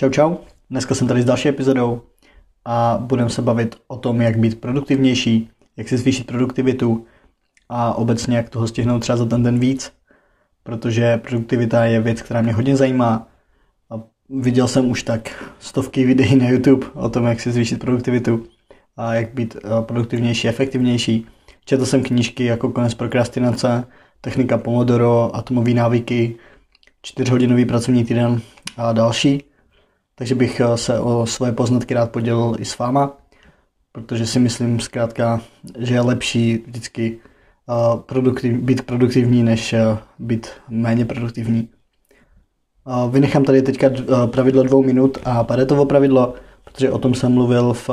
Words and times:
Čau 0.00 0.10
čau, 0.10 0.36
dneska 0.70 0.94
jsem 0.94 1.08
tady 1.08 1.22
s 1.22 1.24
další 1.24 1.48
epizodou 1.48 2.02
a 2.64 2.98
budeme 3.00 3.30
se 3.30 3.42
bavit 3.42 3.76
o 3.88 3.96
tom, 3.96 4.20
jak 4.20 4.38
být 4.38 4.60
produktivnější, 4.60 5.50
jak 5.76 5.88
si 5.88 5.98
zvýšit 5.98 6.26
produktivitu 6.26 7.06
a 7.68 7.94
obecně 7.94 8.36
jak 8.36 8.48
toho 8.48 8.68
stihnout 8.68 9.00
třeba 9.00 9.16
za 9.16 9.24
ten 9.24 9.42
den 9.42 9.58
víc, 9.58 9.92
protože 10.62 11.18
produktivita 11.18 11.84
je 11.84 12.00
věc, 12.00 12.22
která 12.22 12.42
mě 12.42 12.52
hodně 12.52 12.76
zajímá 12.76 13.28
a 13.90 13.94
viděl 14.28 14.68
jsem 14.68 14.90
už 14.90 15.02
tak 15.02 15.52
stovky 15.58 16.04
videí 16.04 16.36
na 16.36 16.48
YouTube 16.48 16.86
o 16.94 17.08
tom, 17.08 17.26
jak 17.26 17.40
si 17.40 17.52
zvýšit 17.52 17.80
produktivitu 17.80 18.46
a 18.96 19.14
jak 19.14 19.34
být 19.34 19.56
eh, 19.56 19.82
produktivnější, 19.82 20.48
efektivnější. 20.48 21.26
Četl 21.64 21.86
jsem 21.86 22.02
knížky 22.02 22.44
jako 22.44 22.70
Konec 22.70 22.94
prokrastinace, 22.94 23.84
Technika 24.20 24.58
Pomodoro, 24.58 25.36
Atomové 25.36 25.70
návyky, 25.70 26.36
čtyřhodinový 27.02 27.64
pracovní 27.64 28.04
týden 28.04 28.40
a 28.76 28.92
další. 28.92 29.49
Takže 30.20 30.34
bych 30.34 30.60
eh, 30.60 30.76
se 30.76 31.00
o 31.00 31.26
svoje 31.26 31.52
poznatky 31.52 31.94
rád 31.94 32.10
podělil 32.10 32.56
i 32.58 32.64
s 32.64 32.78
váma, 32.78 33.16
protože 33.92 34.26
si 34.26 34.38
myslím 34.38 34.80
zkrátka, 34.80 35.40
že 35.78 35.94
je 35.94 36.00
lepší 36.00 36.64
vždycky 36.66 37.18
eh, 37.18 37.72
produktiv, 38.06 38.58
být 38.58 38.82
produktivní, 38.82 39.42
než 39.42 39.72
eh, 39.72 39.98
být 40.18 40.46
méně 40.68 41.04
produktivní. 41.04 41.68
Vynechám 43.10 43.44
tady 43.44 43.62
teďka 43.62 43.86
pravidlo 44.26 44.62
dvou 44.62 44.82
minut 44.82 45.18
a 45.24 45.44
Paretovo 45.44 45.86
pravidlo, 45.86 46.34
protože 46.64 46.90
o 46.90 46.98
tom 46.98 47.14
jsem 47.14 47.32
mluvil 47.32 47.72
v 47.72 47.90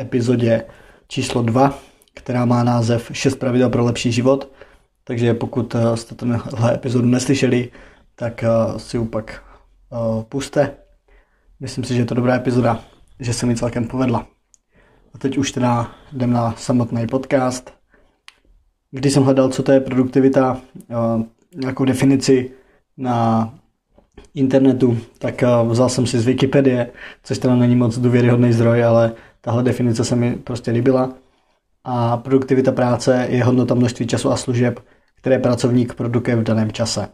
epizodě 0.00 0.64
číslo 1.08 1.42
2, 1.42 1.78
která 2.14 2.44
má 2.44 2.64
název 2.64 3.10
6 3.12 3.36
pravidel 3.36 3.70
pro 3.70 3.84
lepší 3.84 4.12
život. 4.12 4.52
Takže 5.04 5.34
pokud 5.34 5.76
jste 5.94 6.14
tenhle 6.14 6.74
epizodu 6.74 7.06
neslyšeli, 7.08 7.70
tak 8.14 8.44
si 8.76 8.96
ji 8.96 9.06
pak 9.06 9.42
puste. 10.28 10.76
Myslím 11.60 11.84
si, 11.84 11.94
že 11.94 12.00
je 12.00 12.04
to 12.04 12.14
dobrá 12.14 12.34
epizoda, 12.34 12.80
že 13.20 13.32
se 13.32 13.46
mi 13.46 13.56
celkem 13.56 13.84
povedla. 13.84 14.26
A 15.14 15.18
teď 15.18 15.38
už 15.38 15.52
teda 15.52 15.90
jdem 16.12 16.32
na 16.32 16.54
samotný 16.56 17.06
podcast. 17.06 17.74
Když 18.90 19.12
jsem 19.12 19.22
hledal, 19.22 19.48
co 19.48 19.62
to 19.62 19.72
je 19.72 19.80
produktivita, 19.80 20.60
nějakou 21.54 21.84
definici 21.84 22.50
na 22.96 23.54
internetu, 24.34 24.98
tak 25.18 25.42
vzal 25.68 25.88
jsem 25.88 26.06
si 26.06 26.20
z 26.20 26.24
Wikipedie, 26.24 26.90
což 27.22 27.38
teda 27.38 27.54
není 27.56 27.76
moc 27.76 27.98
důvěryhodný 27.98 28.52
zdroj, 28.52 28.84
ale 28.84 29.12
tahle 29.40 29.62
definice 29.62 30.04
se 30.04 30.16
mi 30.16 30.36
prostě 30.36 30.70
líbila. 30.70 31.14
A 31.84 32.16
produktivita 32.16 32.72
práce 32.72 33.26
je 33.30 33.44
hodnota 33.44 33.74
množství 33.74 34.06
času 34.06 34.30
a 34.30 34.36
služeb, 34.36 34.80
které 35.16 35.38
pracovník 35.38 35.94
produkuje 35.94 36.36
v 36.36 36.42
daném 36.42 36.72
čase. 36.72 37.08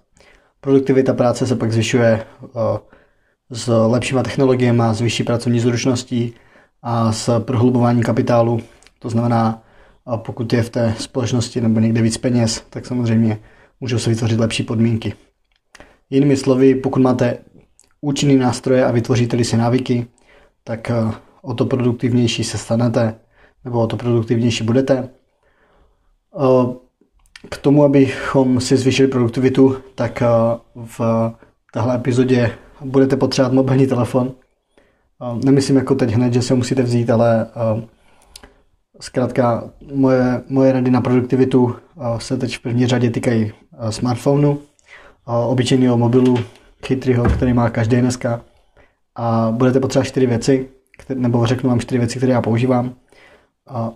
Produktivita 0.61 1.15
práce 1.15 1.47
se 1.47 1.57
pak 1.57 1.73
zvyšuje 1.73 2.27
s 3.55 3.87
lepšíma 3.87 4.23
technologiemi, 4.23 4.83
s 4.93 5.01
vyšší 5.01 5.23
pracovní 5.25 5.61
zručností 5.61 6.35
a 6.83 7.13
s 7.13 7.41
prohlubováním 7.41 8.03
kapitálu. 8.03 8.61
To 8.99 9.11
znamená, 9.11 9.63
pokud 10.17 10.53
je 10.53 10.63
v 10.63 10.71
té 10.71 10.95
společnosti 10.99 11.61
nebo 11.61 11.81
někde 11.81 12.03
víc 12.03 12.17
peněz, 12.17 12.65
tak 12.71 12.87
samozřejmě 12.87 13.39
můžou 13.81 13.99
se 13.99 14.11
vytvořit 14.11 14.41
lepší 14.41 14.63
podmínky. 14.63 15.15
Jinými 16.11 16.37
slovy, 16.37 16.75
pokud 16.75 17.03
máte 17.03 17.39
účinný 18.01 18.37
nástroje 18.37 18.85
a 18.85 18.91
vytvoříte 18.91 19.45
si 19.45 19.57
návyky, 19.57 20.07
tak 20.65 20.91
o 21.43 21.55
to 21.55 21.67
produktivnější 21.67 22.45
se 22.45 22.59
stanete, 22.59 23.15
nebo 23.65 23.81
o 23.81 23.87
to 23.87 23.97
produktivnější 23.97 24.65
budete. 24.65 25.09
K 27.51 27.57
tomu, 27.57 27.85
abychom 27.85 28.61
si 28.61 28.77
zvýšili 28.77 29.09
produktivitu, 29.09 29.77
tak 29.95 30.23
v 30.75 31.01
téhle 31.73 31.97
epizodě 31.97 32.53
budete 32.85 33.17
potřebovat 33.17 33.53
mobilní 33.53 33.87
telefon. 33.87 34.33
Nemyslím 35.45 35.77
jako 35.77 35.95
teď 35.95 36.11
hned, 36.11 36.33
že 36.33 36.43
se 36.43 36.55
ho 36.55 36.59
musíte 36.59 36.83
vzít, 36.83 37.11
ale 37.11 37.47
zkrátka 39.01 39.65
moje, 39.95 40.43
moje 40.49 40.73
rady 40.73 40.91
na 40.91 41.01
produktivitu 41.01 41.77
se 42.19 42.37
teď 42.37 42.57
v 42.57 42.63
první 42.63 42.87
řadě 42.87 43.11
týkají 43.11 43.53
smartphonu, 43.91 44.59
obyčejného 45.25 45.99
mobilu, 45.99 46.39
chytrýho, 46.87 47.25
který 47.25 47.53
má 47.53 47.71
každý 47.71 47.97
dneska. 47.97 48.41
A 49.17 49.49
budete 49.51 49.81
potřebovat 49.81 50.07
čtyři 50.07 50.27
věci, 50.27 50.69
nebo 51.15 51.47
řeknu 51.47 51.71
vám 51.71 51.81
čtyři 51.81 51.99
věci, 51.99 52.19
které 52.19 52.33
já 52.33 52.43
používám. 52.43 52.95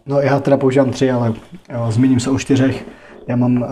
No 0.06 0.20
já 0.20 0.40
teda 0.40 0.56
používám 0.56 0.90
tři, 0.90 1.10
ale 1.10 1.34
zmíním 1.88 2.20
se 2.20 2.30
o 2.30 2.38
čtyřech. 2.38 2.84
Já 3.28 3.36
mám 3.36 3.66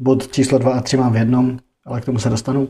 bod 0.00 0.32
číslo 0.32 0.58
dva 0.58 0.74
a 0.74 0.80
tři 0.80 0.96
mám 0.96 1.12
v 1.12 1.16
jednom, 1.16 1.58
ale 1.86 2.00
k 2.00 2.04
tomu 2.04 2.18
se 2.18 2.30
dostanu. 2.30 2.68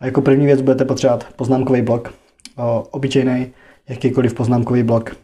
A 0.00 0.06
jako 0.06 0.22
první 0.22 0.46
věc 0.46 0.60
budete 0.62 0.84
potřebovat 0.84 1.26
poznámkový 1.36 1.82
blok, 1.82 2.14
obyčejný, 2.90 3.46
jakýkoliv 3.88 4.34
poznámkový 4.34 4.82
blok. 4.82 5.16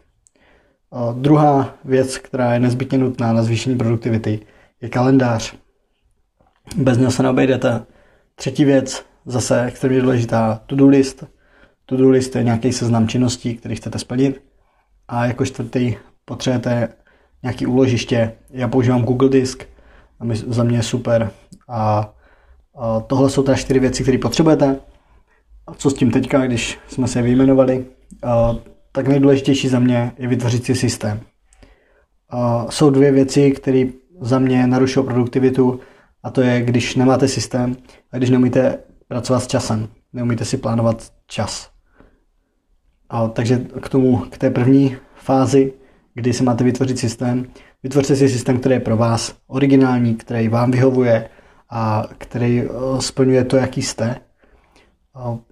Druhá 1.13 1.75
věc, 1.85 2.17
která 2.17 2.53
je 2.53 2.59
nezbytně 2.59 2.97
nutná 2.97 3.33
na 3.33 3.43
zvýšení 3.43 3.77
produktivity, 3.77 4.39
je 4.81 4.89
kalendář. 4.89 5.55
Bez 6.75 6.97
něho 6.97 7.11
se 7.11 7.23
neobejdete. 7.23 7.85
Třetí 8.35 8.65
věc, 8.65 9.05
zase 9.25 9.65
extrémně 9.65 10.01
důležitá, 10.01 10.61
to-do 10.65 10.87
list. 10.87 11.23
To-do 11.85 12.09
list 12.09 12.35
je 12.35 12.43
nějaký 12.43 12.71
seznam 12.71 13.07
činností, 13.07 13.55
který 13.55 13.75
chcete 13.75 13.99
splnit. 13.99 14.43
A 15.07 15.25
jako 15.25 15.45
čtvrtý 15.45 15.95
potřebujete 16.25 16.89
nějaký 17.43 17.65
úložiště. 17.65 18.33
Já 18.49 18.67
používám 18.67 19.03
Google 19.03 19.29
Disk, 19.29 19.63
za 20.47 20.63
mě 20.63 20.77
je 20.77 20.83
super. 20.83 21.31
A 21.67 22.13
Tohle 23.07 23.29
jsou 23.29 23.43
teda 23.43 23.57
čtyři 23.57 23.79
věci, 23.79 24.03
které 24.03 24.17
potřebujete. 24.17 24.79
A 25.67 25.73
co 25.73 25.89
s 25.89 25.93
tím 25.93 26.11
teďka, 26.11 26.45
když 26.45 26.79
jsme 26.87 27.07
se 27.07 27.21
vyjmenovali? 27.21 27.85
Tak 28.91 29.07
nejdůležitější 29.07 29.67
za 29.67 29.79
mě 29.79 30.11
je 30.17 30.27
vytvořit 30.27 30.65
si 30.65 30.75
systém. 30.75 31.19
Jsou 32.69 32.89
dvě 32.89 33.11
věci, 33.11 33.51
které 33.51 33.85
za 34.21 34.39
mě 34.39 34.67
narušují 34.67 35.05
produktivitu 35.05 35.79
a 36.23 36.29
to 36.29 36.41
je, 36.41 36.61
když 36.61 36.95
nemáte 36.95 37.27
systém 37.27 37.75
a 38.11 38.17
když 38.17 38.29
neumíte 38.29 38.77
pracovat 39.07 39.39
s 39.39 39.47
časem. 39.47 39.87
Neumíte 40.13 40.45
si 40.45 40.57
plánovat 40.57 41.13
čas. 41.27 41.69
A, 43.09 43.27
takže 43.27 43.57
k 43.81 43.89
tomu, 43.89 44.17
k 44.17 44.37
té 44.37 44.49
první 44.49 44.97
fázi, 45.15 45.73
kdy 46.13 46.33
si 46.33 46.43
máte 46.43 46.63
vytvořit 46.63 46.99
systém, 46.99 47.45
vytvořte 47.83 48.15
si 48.15 48.29
systém, 48.29 48.59
který 48.59 48.75
je 48.75 48.79
pro 48.79 48.97
vás 48.97 49.35
originální, 49.47 50.15
který 50.15 50.47
vám 50.47 50.71
vyhovuje, 50.71 51.29
a 51.73 52.07
který 52.17 52.61
eh, 52.61 52.67
splňuje 52.99 53.43
to, 53.43 53.57
jaký 53.57 53.81
jste. 53.81 54.15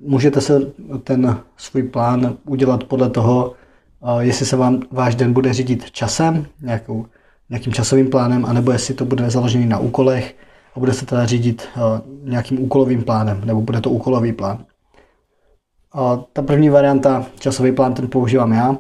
Můžete 0.01 0.41
se 0.41 0.59
ten 1.03 1.37
svůj 1.57 1.83
plán 1.83 2.37
udělat 2.45 2.83
podle 2.83 3.09
toho, 3.09 3.53
eh, 3.53 4.23
jestli 4.23 4.45
se 4.45 4.55
vám 4.55 4.81
váš 4.91 5.15
den 5.15 5.33
bude 5.33 5.53
řídit 5.53 5.91
časem, 5.91 6.45
nějakou, 6.61 7.05
nějakým 7.49 7.73
časovým 7.73 8.09
plánem, 8.09 8.45
anebo 8.45 8.71
jestli 8.71 8.93
to 8.93 9.05
bude 9.05 9.29
založený 9.29 9.65
na 9.65 9.79
úkolech 9.79 10.35
a 10.75 10.79
bude 10.79 10.93
se 10.93 11.05
teda 11.05 11.25
řídit 11.25 11.67
eh, 11.75 11.79
nějakým 12.23 12.59
úkolovým 12.63 13.03
plánem, 13.03 13.41
nebo 13.45 13.61
bude 13.61 13.81
to 13.81 13.89
úkolový 13.89 14.33
plán. 14.33 14.65
Ta 16.33 16.41
první 16.41 16.69
varianta, 16.69 17.25
časový 17.39 17.71
plán, 17.71 17.93
ten 17.93 18.07
používám 18.07 18.51
já. 18.51 18.77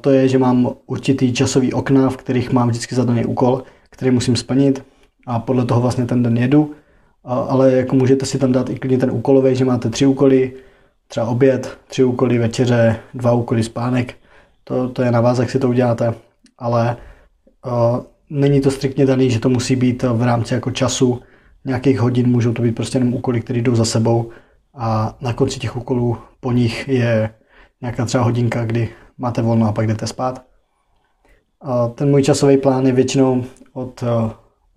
To 0.00 0.10
je, 0.10 0.28
že 0.28 0.38
mám 0.38 0.70
určitý 0.86 1.32
časový 1.32 1.72
okna, 1.72 2.10
v 2.10 2.16
kterých 2.16 2.50
mám 2.50 2.68
vždycky 2.68 2.94
zadaný 2.94 3.24
úkol, 3.24 3.62
který 3.90 4.10
musím 4.10 4.36
splnit 4.36 4.84
a 5.28 5.38
podle 5.38 5.64
toho 5.64 5.80
vlastně 5.80 6.06
ten 6.06 6.22
den 6.22 6.36
jedu. 6.36 6.74
Ale 7.24 7.72
jako 7.72 7.96
můžete 7.96 8.26
si 8.26 8.38
tam 8.38 8.52
dát 8.52 8.70
i 8.70 8.78
klidně 8.78 8.98
ten 8.98 9.10
úkolový, 9.10 9.54
že 9.54 9.64
máte 9.64 9.90
tři 9.90 10.06
úkoly, 10.06 10.52
třeba 11.08 11.26
oběd, 11.26 11.78
tři 11.86 12.04
úkoly 12.04 12.38
večeře, 12.38 12.96
dva 13.14 13.32
úkoly 13.32 13.62
spánek. 13.62 14.14
To, 14.64 14.88
to 14.88 15.02
je 15.02 15.10
na 15.10 15.20
vás, 15.20 15.38
jak 15.38 15.50
si 15.50 15.58
to 15.58 15.68
uděláte. 15.68 16.14
Ale 16.58 16.96
uh, 17.66 18.00
není 18.30 18.60
to 18.60 18.70
striktně 18.70 19.06
daný, 19.06 19.30
že 19.30 19.40
to 19.40 19.48
musí 19.48 19.76
být 19.76 20.02
v 20.02 20.22
rámci 20.22 20.54
jako 20.54 20.70
času 20.70 21.20
nějakých 21.64 22.00
hodin, 22.00 22.28
můžou 22.28 22.52
to 22.52 22.62
být 22.62 22.74
prostě 22.74 22.98
jenom 22.98 23.14
úkoly, 23.14 23.40
které 23.40 23.58
jdou 23.58 23.74
za 23.74 23.84
sebou 23.84 24.30
a 24.74 25.16
na 25.20 25.32
konci 25.32 25.58
těch 25.58 25.76
úkolů 25.76 26.16
po 26.40 26.52
nich 26.52 26.88
je 26.88 27.30
nějaká 27.80 28.04
třeba 28.04 28.24
hodinka, 28.24 28.64
kdy 28.64 28.88
máte 29.18 29.42
volno 29.42 29.68
a 29.68 29.72
pak 29.72 29.86
jdete 29.86 30.06
spát. 30.06 30.42
A 31.60 31.88
ten 31.88 32.10
můj 32.10 32.22
časový 32.22 32.56
plán 32.56 32.86
je 32.86 32.92
většinou 32.92 33.44
od 33.72 34.04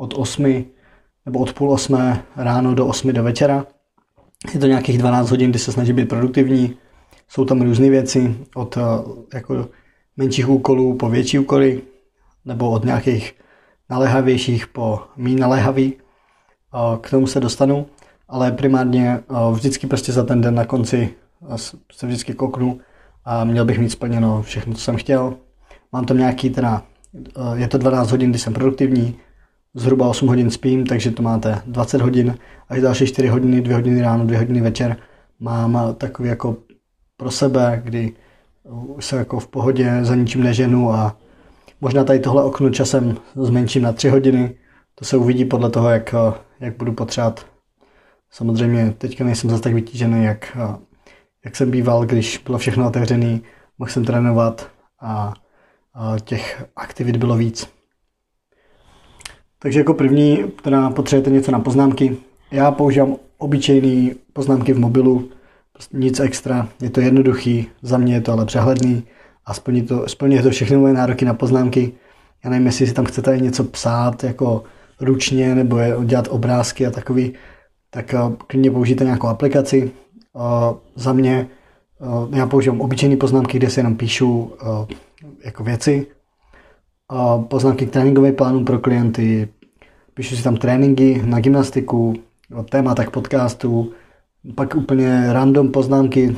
od 0.02 0.14
8 0.18 0.66
nebo 1.26 1.40
od 1.40 1.54
půl 1.54 1.72
8 1.72 2.18
ráno 2.36 2.76
do 2.76 2.88
8 2.88 3.14
do 3.14 3.24
večera. 3.24 3.66
Je 4.54 4.60
to 4.60 4.68
nějakých 4.68 4.98
12 4.98 5.30
hodin, 5.30 5.50
kdy 5.50 5.60
se 5.60 5.72
snaží 5.72 5.94
být 5.94 6.10
produktivní. 6.10 6.78
Jsou 7.28 7.46
tam 7.46 7.62
různé 7.62 7.90
věci, 7.90 8.36
od 8.56 8.78
eh, 8.78 8.82
jako 9.34 9.70
menších 10.18 10.50
úkolů 10.50 10.98
po 10.98 11.10
větší 11.10 11.40
úkoly, 11.40 11.82
nebo 12.46 12.72
od 12.72 12.86
nějakých 12.86 13.36
naléhavějších 13.90 14.68
po 14.68 15.00
méně 15.18 15.36
naléhavý. 15.36 15.94
K 17.02 17.10
tomu 17.10 17.28
se 17.28 17.40
dostanu, 17.40 17.86
ale 18.28 18.52
primárně 18.52 19.20
eh, 19.20 19.54
vždycky 19.54 19.88
prostě 19.88 20.12
za 20.12 20.24
ten 20.24 20.42
den 20.42 20.56
na 20.56 20.66
konci 20.66 21.10
eh, 21.50 21.58
se 21.92 22.08
vždycky 22.08 22.34
koknu 22.34 22.80
a 23.26 23.44
měl 23.44 23.66
bych 23.66 23.80
mít 23.80 23.90
splněno 23.90 24.42
všechno, 24.42 24.74
co 24.74 24.82
jsem 24.82 24.98
chtěl. 24.98 25.34
Mám 25.92 26.06
tam 26.06 26.18
nějaký 26.18 26.50
teda, 26.50 26.84
je 27.56 27.68
to 27.68 27.78
12 27.78 28.12
hodin, 28.12 28.30
kdy 28.30 28.40
jsem 28.40 28.54
produktivní, 28.54 29.20
zhruba 29.74 30.08
8 30.10 30.28
hodin 30.28 30.52
spím, 30.52 30.86
takže 30.86 31.12
to 31.12 31.24
máte 31.24 31.62
20 31.66 32.02
hodin, 32.02 32.38
až 32.70 32.82
další 32.82 33.06
4 33.06 33.28
hodiny, 33.28 33.62
2 33.62 33.76
hodiny 33.76 34.02
ráno, 34.02 34.26
2 34.26 34.38
hodiny 34.38 34.62
večer 34.62 34.98
mám 35.40 35.96
takový 35.98 36.30
jako 36.30 36.58
pro 37.18 37.32
sebe, 37.32 37.82
kdy 37.84 38.14
se 39.00 39.18
jako 39.18 39.40
v 39.40 39.48
pohodě 39.48 40.00
za 40.02 40.16
ničím 40.16 40.44
neženu 40.44 40.92
a 40.94 41.18
možná 41.82 42.04
tady 42.04 42.20
tohle 42.20 42.44
okno 42.44 42.70
časem 42.70 43.18
zmenším 43.36 43.84
na 43.84 43.92
tři 43.92 44.10
hodiny. 44.10 44.56
To 44.96 45.06
se 45.06 45.18
uvidí 45.18 45.46
podle 45.46 45.70
toho, 45.70 45.90
jak, 45.90 46.16
jak 46.60 46.78
budu 46.78 46.94
potřebovat. 46.94 47.46
Samozřejmě 48.32 48.94
teďka 48.98 49.24
nejsem 49.24 49.50
zase 49.50 49.64
tak 49.64 49.74
vytížený, 49.74 50.24
jak, 50.24 50.58
jak 51.46 51.56
jsem 51.56 51.72
býval, 51.72 52.06
když 52.06 52.38
bylo 52.46 52.58
všechno 52.58 52.88
otevřené, 52.88 53.40
mohl 53.78 53.92
jsem 53.92 54.06
trénovat 54.06 54.70
a, 55.02 55.34
a 55.94 56.16
těch 56.20 56.66
aktivit 56.76 57.18
bylo 57.18 57.38
víc. 57.38 57.81
Takže 59.64 59.80
jako 59.80 59.94
první 59.94 60.44
teda 60.62 60.90
potřebujete 60.90 61.30
něco 61.30 61.52
na 61.52 61.60
poznámky. 61.60 62.18
Já 62.52 62.72
používám 62.72 63.16
obyčejné 63.38 64.14
poznámky 64.34 64.74
v 64.74 64.80
mobilu, 64.80 65.30
prostě 65.74 65.98
nic 65.98 66.20
extra, 66.20 66.70
je 66.82 66.90
to 66.90 67.02
jednoduchý, 67.02 67.68
za 67.82 67.98
mě 67.98 68.14
je 68.14 68.22
to 68.22 68.32
ale 68.32 68.46
přehledný 68.46 69.04
a 69.46 69.54
splní 69.54 69.82
to, 69.82 70.10
splní 70.10 70.42
to 70.42 70.50
všechny 70.50 70.78
moje 70.78 70.94
nároky 70.94 71.26
na 71.26 71.34
poznámky. 71.34 71.92
Já 72.44 72.50
nevím, 72.50 72.66
jestli 72.66 72.88
si 72.88 72.94
tam 72.94 73.06
chcete 73.06 73.38
něco 73.38 73.64
psát 73.64 74.24
jako 74.24 74.64
ručně 75.02 75.56
nebo 75.56 75.78
je, 75.78 75.96
dělat 76.06 76.28
obrázky 76.32 76.88
a 76.88 76.92
takový, 76.92 77.34
tak 77.90 78.14
uh, 78.14 78.34
klidně 78.48 78.72
použijte 78.72 79.04
nějakou 79.04 79.28
aplikaci. 79.28 79.92
Uh, 80.34 80.42
za 80.96 81.14
mě 81.14 81.48
uh, 82.00 82.38
já 82.38 82.48
používám 82.48 82.82
obyčejné 82.82 83.18
poznámky, 83.18 83.58
kde 83.58 83.70
si 83.70 83.80
jenom 83.80 83.96
píšu 83.96 84.54
jako 85.44 85.64
věci, 85.64 86.08
poznámky 87.48 87.86
k 87.86 87.92
tréninkové 87.92 88.32
plánu 88.32 88.66
pro 88.66 88.80
klienty, 88.80 89.48
píšu 90.14 90.36
si 90.36 90.44
tam 90.44 90.58
tréninky 90.58 91.22
na 91.26 91.40
gymnastiku, 91.40 92.14
témata 92.70 93.06
k 93.06 93.12
podcastu, 93.12 93.92
pak 94.56 94.76
úplně 94.76 95.34
random 95.34 95.72
poznámky, 95.72 96.36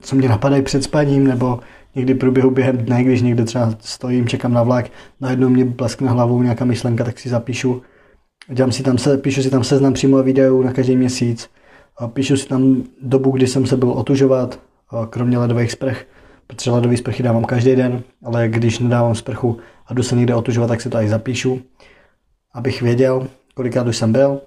co 0.00 0.16
mě 0.16 0.28
napadají 0.28 0.62
před 0.62 0.84
spaním, 0.84 1.26
nebo 1.26 1.60
někdy 1.94 2.14
průběhu 2.14 2.50
během 2.50 2.76
dne, 2.76 3.04
když 3.04 3.22
někde 3.22 3.44
třeba 3.44 3.74
stojím, 3.80 4.28
čekám 4.28 4.52
na 4.52 4.62
vlak, 4.62 4.90
najednou 5.20 5.48
mě 5.48 5.64
bleskne 5.64 6.08
hlavou 6.08 6.42
nějaká 6.42 6.64
myšlenka, 6.64 7.04
tak 7.04 7.18
si 7.18 7.28
zapíšu. 7.28 7.82
Dělám 8.48 8.72
si 8.72 8.82
tam 8.82 8.98
se, 8.98 9.18
píšu 9.18 9.42
si 9.42 9.50
tam 9.50 9.64
seznam 9.64 9.92
přímo 9.92 10.22
videů 10.22 10.62
na 10.62 10.72
každý 10.72 10.96
měsíc. 10.96 11.50
Píšu 12.06 12.36
si 12.36 12.48
tam 12.48 12.82
dobu, 13.02 13.30
kdy 13.30 13.46
jsem 13.46 13.66
se 13.66 13.76
byl 13.76 13.90
otužovat, 13.90 14.60
kromě 15.10 15.38
ledových 15.38 15.72
sprch, 15.72 16.04
protože 16.46 16.70
ledový 16.70 16.96
sprchy 16.96 17.22
dávám 17.22 17.44
každý 17.44 17.76
den, 17.76 18.02
ale 18.24 18.48
když 18.48 18.78
nedávám 18.78 19.14
sprchu 19.14 19.58
a 19.86 19.94
jdu 19.94 20.02
se 20.02 20.16
někde 20.16 20.34
otužovat, 20.34 20.66
tak 20.66 20.80
si 20.80 20.90
to 20.90 20.98
i 20.98 21.08
zapíšu, 21.08 21.62
abych 22.52 22.82
věděl, 22.82 23.28
kolikrát 23.54 23.86
už 23.86 23.96
jsem 23.96 24.12
byl. 24.12 24.40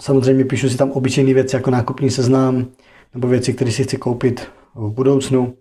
Samozřejmě 0.00 0.44
píšu 0.44 0.68
si 0.68 0.76
tam 0.76 0.90
obyčejné 0.90 1.34
věci 1.34 1.56
jako 1.56 1.70
nákupní 1.70 2.10
seznam 2.10 2.66
nebo 3.14 3.28
věci, 3.28 3.54
které 3.54 3.70
si 3.70 3.84
chci 3.84 3.96
koupit 3.96 4.48
v 4.74 4.90
budoucnu 4.90 5.54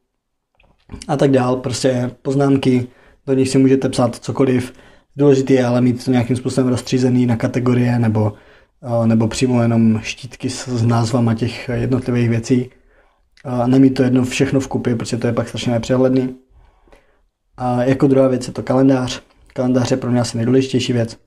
a 1.08 1.18
tak 1.18 1.32
dál. 1.32 1.56
Prostě 1.56 2.12
poznámky, 2.22 2.88
do 3.28 3.34
nich 3.34 3.50
si 3.50 3.58
můžete 3.58 3.90
psát 3.90 4.16
cokoliv. 4.16 4.74
Důležité 5.16 5.54
je 5.54 5.66
ale 5.66 5.82
mít 5.82 6.06
to 6.06 6.12
nějakým 6.12 6.36
způsobem 6.36 6.70
rozstřízený 6.70 7.26
na 7.26 7.36
kategorie 7.36 8.00
nebo, 8.00 8.34
nebo 9.06 9.28
přímo 9.28 9.62
jenom 9.62 10.00
štítky 10.04 10.50
s, 10.50 10.68
s 10.68 10.86
názvama 10.86 11.34
těch 11.34 11.70
jednotlivých 11.74 12.30
věcí. 12.30 12.70
A 13.46 13.68
nemít 13.68 13.94
to 13.94 14.04
jedno 14.04 14.26
všechno 14.26 14.60
v 14.60 14.68
kupě, 14.68 14.96
protože 14.96 15.18
to 15.18 15.28
je 15.28 15.34
pak 15.34 15.48
strašně 15.48 15.72
nepřehledný. 15.72 16.36
A 17.58 17.84
jako 17.84 18.08
druhá 18.08 18.28
věc 18.28 18.48
je 18.48 18.54
to 18.54 18.64
kalendář. 18.64 19.22
Kalendář 19.54 19.92
je 19.92 19.98
pro 19.98 20.12
mě 20.12 20.22
asi 20.22 20.38
nejdůležitější 20.38 20.94
věc. 20.94 21.18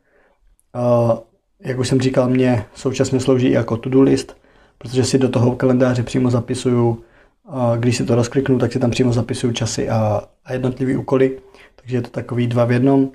A 0.75 1.15
jak 1.61 1.79
už 1.79 1.89
jsem 1.89 2.01
říkal, 2.01 2.29
mě 2.29 2.65
současně 2.75 3.21
slouží 3.21 3.47
i 3.47 3.53
jako 3.53 3.77
to-do 3.77 4.03
list, 4.03 4.37
protože 4.79 5.05
si 5.05 5.19
do 5.19 5.29
toho 5.29 5.57
kalendáře 5.57 6.03
přímo 6.03 6.31
zapisuju, 6.31 7.05
a 7.49 7.77
když 7.77 7.97
si 7.97 8.05
to 8.05 8.15
rozkliknu, 8.15 8.59
tak 8.59 8.73
si 8.73 8.79
tam 8.79 8.91
přímo 8.91 9.13
zapisuju 9.13 9.53
časy 9.53 9.89
a, 9.89 10.23
a 10.45 10.53
jednotlivý 10.53 10.97
úkoly, 10.97 11.39
takže 11.77 11.97
je 11.97 12.03
to 12.03 12.11
takový 12.11 12.47
dva 12.47 12.65
v 12.65 12.73
jednom. 12.73 13.11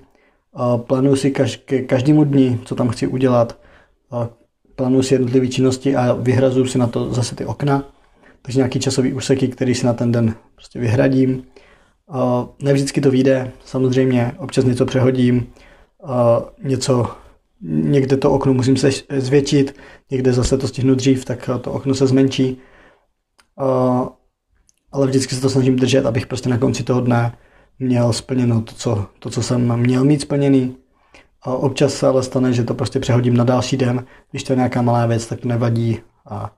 Plánuju 0.77 1.15
si 1.15 1.31
kaž, 1.31 1.55
ke 1.55 1.81
každému 1.81 2.23
dni, 2.23 2.59
co 2.65 2.75
tam 2.75 2.89
chci 2.89 3.07
udělat, 3.07 3.59
plánuju 4.75 5.03
si 5.03 5.13
jednotlivé 5.13 5.47
činnosti 5.47 5.95
a 5.95 6.13
vyhrazuju 6.13 6.65
si 6.65 6.77
na 6.77 6.87
to 6.87 7.13
zase 7.13 7.35
ty 7.35 7.45
okna, 7.45 7.83
takže 8.45 8.59
nějaký 8.59 8.79
časový 8.79 9.13
úseky, 9.13 9.47
který 9.47 9.75
si 9.75 9.85
na 9.85 9.93
ten 9.93 10.11
den 10.11 10.35
prostě 10.55 10.79
vyhradím. 10.79 11.43
Ne 12.61 12.73
vždycky 12.73 13.01
to 13.01 13.11
vyjde, 13.11 13.51
samozřejmě, 13.65 14.31
občas 14.37 14.65
něco 14.65 14.85
přehodím, 14.85 15.47
něco 16.63 17.07
někde 17.61 18.17
to 18.17 18.31
okno 18.31 18.53
musím 18.53 18.77
se 18.77 18.89
zvětšit, 19.17 19.75
někde 20.11 20.33
zase 20.33 20.57
to 20.57 20.67
stihnu 20.67 20.95
dřív, 20.95 21.25
tak 21.25 21.49
to 21.61 21.71
okno 21.71 21.95
se 21.95 22.07
zmenší. 22.07 22.57
Ale 24.91 25.07
vždycky 25.07 25.35
se 25.35 25.41
to 25.41 25.49
snažím 25.49 25.75
držet, 25.75 26.05
abych 26.05 26.27
prostě 26.27 26.49
na 26.49 26.57
konci 26.57 26.83
toho 26.83 27.01
dne 27.01 27.37
měl 27.79 28.13
splněno 28.13 28.61
to, 28.61 28.73
co, 28.75 29.05
to, 29.19 29.29
co 29.29 29.43
jsem 29.43 29.77
měl 29.77 30.03
mít 30.03 30.21
splněný. 30.21 30.77
A 31.41 31.53
občas 31.53 31.93
se 31.93 32.07
ale 32.07 32.23
stane, 32.23 32.53
že 32.53 32.63
to 32.63 32.73
prostě 32.73 32.99
přehodím 32.99 33.37
na 33.37 33.43
další 33.43 33.77
den. 33.77 34.05
Když 34.31 34.43
to 34.43 34.53
je 34.53 34.57
nějaká 34.57 34.81
malá 34.81 35.05
věc, 35.05 35.25
tak 35.25 35.39
to 35.39 35.47
nevadí. 35.47 35.99
A 36.29 36.53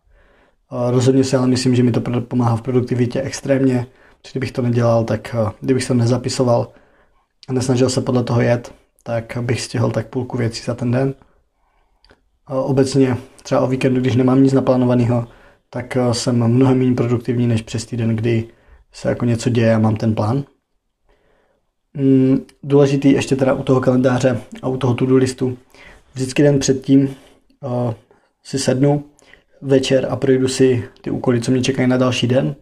rozhodně 0.71 1.23
si 1.23 1.35
ale 1.35 1.47
myslím, 1.47 1.75
že 1.75 1.83
mi 1.83 1.91
to 1.91 2.01
pomáhá 2.21 2.55
v 2.55 2.61
produktivitě 2.61 3.21
extrémně. 3.21 3.87
Kdybych 4.31 4.51
to 4.51 4.61
nedělal, 4.61 5.03
tak 5.03 5.35
kdybych 5.61 5.87
to 5.87 5.93
nezapisoval 5.93 6.71
a 7.49 7.53
nesnažil 7.53 7.89
se 7.89 8.01
podle 8.01 8.23
toho 8.23 8.41
jet, 8.41 8.73
tak 9.03 9.37
bych 9.41 9.61
stihl 9.61 9.91
tak 9.91 10.07
půlku 10.07 10.37
věcí 10.37 10.63
za 10.65 10.73
ten 10.73 10.91
den. 10.91 11.13
Obecně 12.47 13.17
třeba 13.43 13.61
o 13.61 13.67
víkendu, 13.67 14.01
když 14.01 14.15
nemám 14.15 14.43
nic 14.43 14.53
naplánovaného, 14.53 15.27
tak 15.69 15.97
eh, 15.97 16.13
jsem 16.13 16.47
mnohem 16.47 16.77
méně 16.77 16.95
produktivní 16.95 17.47
než 17.47 17.61
přes 17.61 17.85
týden, 17.85 18.15
kdy 18.15 18.47
se 18.91 19.09
jako 19.09 19.25
něco 19.25 19.49
děje 19.49 19.75
a 19.75 19.79
mám 19.79 19.95
ten 19.95 20.15
plán. 20.15 20.43
Mm, 21.93 22.45
důležitý 22.63 23.11
ještě 23.11 23.35
teda 23.35 23.53
u 23.53 23.63
toho 23.63 23.81
kalendáře 23.81 24.41
a 24.61 24.67
u 24.67 24.77
toho 24.77 24.93
to-do 24.93 25.15
listu. 25.15 25.57
Vždycky 26.13 26.43
den 26.43 26.59
předtím 26.59 27.01
uh, 27.01 27.93
si 28.43 28.59
sednu 28.59 29.05
večer 29.61 30.07
a 30.09 30.15
projdu 30.15 30.47
si 30.47 30.83
ty 31.01 31.09
úkoly, 31.09 31.41
co 31.41 31.51
mě 31.51 31.61
čekají 31.61 31.87
na 31.87 31.97
další 31.97 32.27
den, 32.27 32.55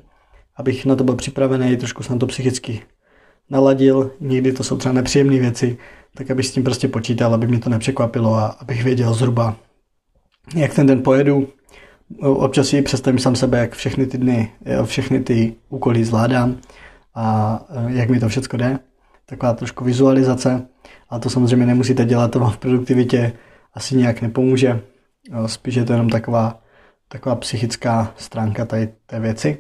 abych 0.56 0.86
na 0.86 0.96
to 0.96 1.04
byl 1.04 1.16
připravený, 1.16 1.78
trošku 1.78 2.04
jsem 2.04 2.20
to 2.20 2.28
psychicky 2.28 2.82
naladil, 3.50 4.12
někdy 4.20 4.52
to 4.52 4.64
jsou 4.64 4.78
třeba 4.78 4.94
nepříjemné 4.94 5.40
věci, 5.40 5.78
tak 6.16 6.32
abych 6.32 6.46
s 6.46 6.52
tím 6.52 6.64
prostě 6.64 6.88
počítal, 6.88 7.34
aby 7.34 7.48
mě 7.48 7.60
to 7.60 7.70
nepřekvapilo 7.70 8.36
a 8.36 8.46
abych 8.46 8.84
věděl 8.84 9.14
zhruba, 9.14 9.56
jak 10.56 10.74
ten 10.74 10.88
den 10.88 11.04
pojedu. 11.04 11.48
Občas 12.22 12.68
si 12.68 12.82
představím 12.82 13.20
sám 13.20 13.36
sebe, 13.36 13.58
jak 13.58 13.74
všechny 13.74 14.06
ty 14.06 14.18
dny, 14.18 14.52
všechny 14.86 15.20
ty 15.20 15.56
úkoly 15.70 16.06
zvládám 16.06 16.58
a 17.16 17.60
e, 17.70 17.98
jak 17.98 18.10
mi 18.10 18.20
to 18.20 18.30
všechno 18.30 18.58
jde. 18.58 18.80
Taková 19.26 19.54
trošku 19.54 19.84
vizualizace. 19.84 20.68
A 21.10 21.20
to 21.20 21.30
samozřejmě 21.30 21.66
nemusíte 21.66 22.06
dělat, 22.06 22.32
to 22.32 22.40
vám 22.40 22.52
v 22.52 22.58
produktivitě 22.58 23.34
asi 23.74 23.96
nějak 23.96 24.22
nepomůže. 24.22 24.82
Spíš 25.46 25.76
je 25.76 25.84
to 25.84 25.94
jenom 25.94 26.10
taková, 26.10 26.60
taková 27.08 27.36
psychická 27.36 28.14
stránka 28.18 28.66
tady 28.66 28.94
té 29.06 29.20
věci. 29.20 29.58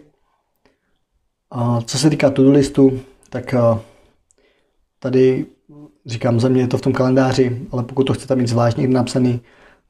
A 1.51 1.81
co 1.81 1.97
se 1.97 2.09
týká 2.09 2.29
to-do 2.29 2.51
listu, 2.51 2.99
tak 3.29 3.53
e, 3.53 3.59
tady 4.99 5.45
Říkám, 6.05 6.39
za 6.39 6.49
mě 6.49 6.61
je 6.61 6.67
to 6.67 6.77
v 6.77 6.81
tom 6.81 6.93
kalendáři, 6.93 7.61
ale 7.71 7.83
pokud 7.83 8.03
to 8.03 8.13
chcete 8.13 8.35
mít 8.35 8.47
zvlášť 8.47 8.77
napsaný, 8.77 9.41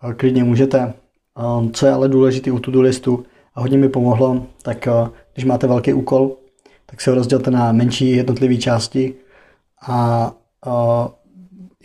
eh, 0.09 0.13
klidně 0.13 0.43
můžete. 0.43 0.79
Eh, 0.83 1.69
co 1.71 1.85
je 1.85 1.91
ale 1.91 2.09
důležité 2.09 2.51
u 2.51 2.59
to-do 2.59 2.81
listu 2.81 3.25
a 3.55 3.61
hodně 3.61 3.77
mi 3.77 3.89
pomohlo, 3.89 4.45
tak 4.61 4.87
eh, 4.87 4.91
když 5.33 5.45
máte 5.45 5.67
velký 5.67 5.93
úkol, 5.93 6.37
tak 6.85 7.01
se 7.01 7.09
ho 7.09 7.15
rozdělte 7.15 7.51
na 7.51 7.71
menší 7.71 8.11
jednotlivé 8.11 8.57
části 8.57 9.13
a, 9.87 10.31
a 10.65 11.09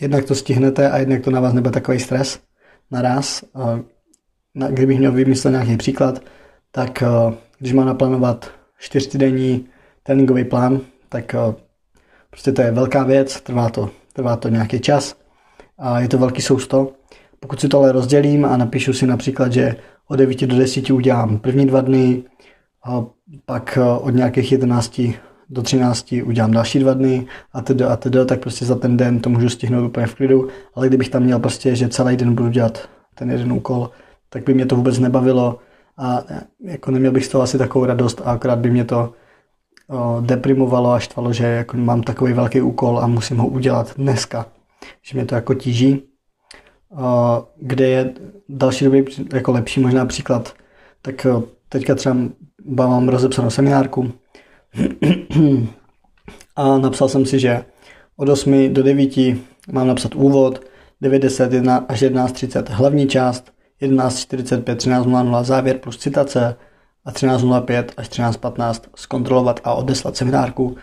jednak 0.00 0.24
to 0.24 0.34
stihnete 0.34 0.90
a 0.90 0.98
jednak 0.98 1.22
to 1.22 1.30
na 1.30 1.40
vás 1.40 1.52
nebude 1.52 1.72
takový 1.72 2.00
stres 2.00 2.40
naraz. 2.90 3.44
Kdybych 4.70 4.98
měl 4.98 5.12
vymyslet 5.12 5.50
nějaký 5.50 5.76
příklad, 5.76 6.22
tak 6.72 7.02
když 7.58 7.72
mám 7.72 7.86
naplánovat 7.86 8.50
čtyřdenní 8.78 9.66
tréninkový 10.02 10.44
plán, 10.44 10.80
tak 11.08 11.34
prostě 12.30 12.52
to 12.52 12.62
je 12.62 12.72
velká 12.72 13.04
věc, 13.04 13.40
trvá 13.40 13.68
to 13.68 13.90
trvá 14.12 14.36
to 14.36 14.48
nějaký 14.48 14.80
čas 14.80 15.16
a 15.78 16.00
je 16.00 16.08
to 16.08 16.18
velký 16.18 16.42
sousto. 16.42 16.92
Pokud 17.40 17.60
si 17.60 17.68
to 17.68 17.78
ale 17.78 17.92
rozdělím 17.92 18.44
a 18.44 18.56
napíšu 18.56 18.92
si 18.92 19.06
například, 19.06 19.52
že 19.52 19.76
od 20.08 20.16
9 20.16 20.46
do 20.46 20.56
10 20.58 20.90
udělám 20.90 21.38
první 21.38 21.66
dva 21.66 21.80
dny, 21.80 22.22
a 22.84 23.04
pak 23.44 23.78
eh, 23.80 23.98
od 24.00 24.10
nějakých 24.10 24.52
11 24.52 25.00
do 25.50 25.62
13 25.62 26.14
udělám 26.24 26.50
další 26.50 26.78
dva 26.78 26.94
dny 26.94 27.26
a 27.52 27.62
tedy 27.62 27.84
a 27.84 27.96
tedy, 27.96 28.24
tak 28.24 28.40
prostě 28.40 28.64
za 28.64 28.74
ten 28.74 28.96
den 28.96 29.20
to 29.20 29.30
můžu 29.30 29.48
stihnout 29.48 29.84
úplně 29.84 30.06
v 30.06 30.14
klidu, 30.14 30.48
ale 30.74 30.88
kdybych 30.88 31.08
tam 31.08 31.22
měl 31.22 31.38
prostě, 31.38 31.76
že 31.76 31.88
celý 31.88 32.16
den 32.16 32.34
budu 32.34 32.48
dělat 32.48 32.88
ten 33.14 33.30
jeden 33.30 33.52
úkol, 33.52 33.90
tak 34.30 34.44
by 34.44 34.54
mě 34.54 34.66
to 34.66 34.76
vůbec 34.76 34.98
nebavilo 34.98 35.58
a 35.96 36.22
eh, 36.28 36.40
jako 36.60 36.90
neměl 36.90 37.12
bych 37.12 37.24
z 37.24 37.28
toho 37.28 37.42
asi 37.42 37.58
takovou 37.58 37.84
radost 37.84 38.20
a 38.24 38.32
akorát 38.32 38.58
by 38.58 38.70
mě 38.70 38.84
to 38.84 39.12
deprimovalo 40.20 40.90
a 40.90 40.98
štvalo, 40.98 41.32
že 41.32 41.44
jako 41.44 41.76
mám 41.76 42.02
takový 42.02 42.32
velký 42.32 42.60
úkol 42.60 42.98
a 42.98 43.06
musím 43.06 43.38
ho 43.38 43.46
udělat 43.46 43.94
dneska. 43.96 44.46
Že 45.02 45.18
mě 45.18 45.26
to 45.26 45.34
jako 45.34 45.54
tíží. 45.54 46.02
Kde 47.56 47.88
je 47.88 48.14
další 48.48 48.84
době 48.84 49.04
jako 49.32 49.52
lepší 49.52 49.80
možná 49.80 50.06
příklad, 50.06 50.54
tak 51.02 51.26
teďka 51.68 51.94
třeba 51.94 52.16
mám 52.64 53.08
rozepsanou 53.08 53.50
seminárku 53.50 54.12
a 56.56 56.78
napsal 56.78 57.08
jsem 57.08 57.26
si, 57.26 57.38
že 57.38 57.64
od 58.16 58.28
8 58.28 58.74
do 58.74 58.82
9 58.82 59.10
mám 59.72 59.86
napsat 59.86 60.14
úvod, 60.14 60.60
9.10 61.02 61.84
až 61.88 62.02
11.30 62.02 62.64
hlavní 62.68 63.06
část, 63.08 63.52
11.45, 63.82 64.62
13.00 64.62 65.44
závěr 65.44 65.78
plus 65.78 65.96
citace 65.96 66.56
a 67.04 67.12
13.05 67.12 67.84
až 67.96 68.08
13.15 68.08 68.80
zkontrolovat 68.96 69.60
a 69.64 69.74
odeslat 69.74 70.16
seminárku. 70.16 70.76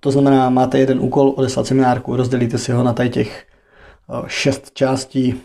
To 0.00 0.10
znamená, 0.10 0.50
máte 0.50 0.78
jeden 0.78 1.00
úkol 1.00 1.34
odeslat 1.36 1.66
seminárku, 1.66 2.16
rozdělíte 2.16 2.58
si 2.58 2.72
ho 2.72 2.82
na 2.82 2.92
tady 2.92 3.10
těch 3.10 3.46
šest 4.26 4.70
částí, 4.74 5.40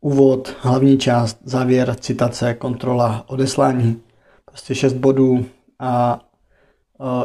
úvod, 0.00 0.54
hlavní 0.60 0.98
část, 0.98 1.38
závěr, 1.44 1.94
citace, 1.94 2.54
kontrola, 2.54 3.24
odeslání. 3.26 4.02
Prostě 4.44 4.74
šest 4.74 4.92
bodů 4.92 5.44
a 5.78 6.20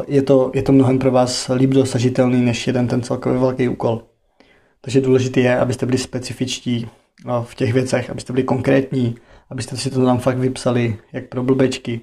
je 0.06 0.22
to, 0.22 0.50
je 0.54 0.62
to 0.62 0.72
mnohem 0.72 0.98
pro 0.98 1.10
vás 1.10 1.50
líp 1.54 1.70
dosažitelný 1.70 2.42
než 2.44 2.66
jeden 2.66 2.88
ten 2.88 3.02
celkově 3.02 3.38
velký 3.38 3.68
úkol. 3.68 4.02
Takže 4.80 5.00
důležité 5.00 5.40
je, 5.40 5.58
abyste 5.58 5.86
byli 5.86 5.98
specifičtí 5.98 6.88
v 7.42 7.54
těch 7.54 7.72
věcech, 7.72 8.10
abyste 8.10 8.32
byli 8.32 8.44
konkrétní, 8.44 9.16
abyste 9.50 9.76
si 9.76 9.90
to 9.90 10.04
tam 10.04 10.18
fakt 10.18 10.38
vypsali, 10.38 10.98
jak 11.12 11.28
pro 11.28 11.42
blbečky, 11.42 12.00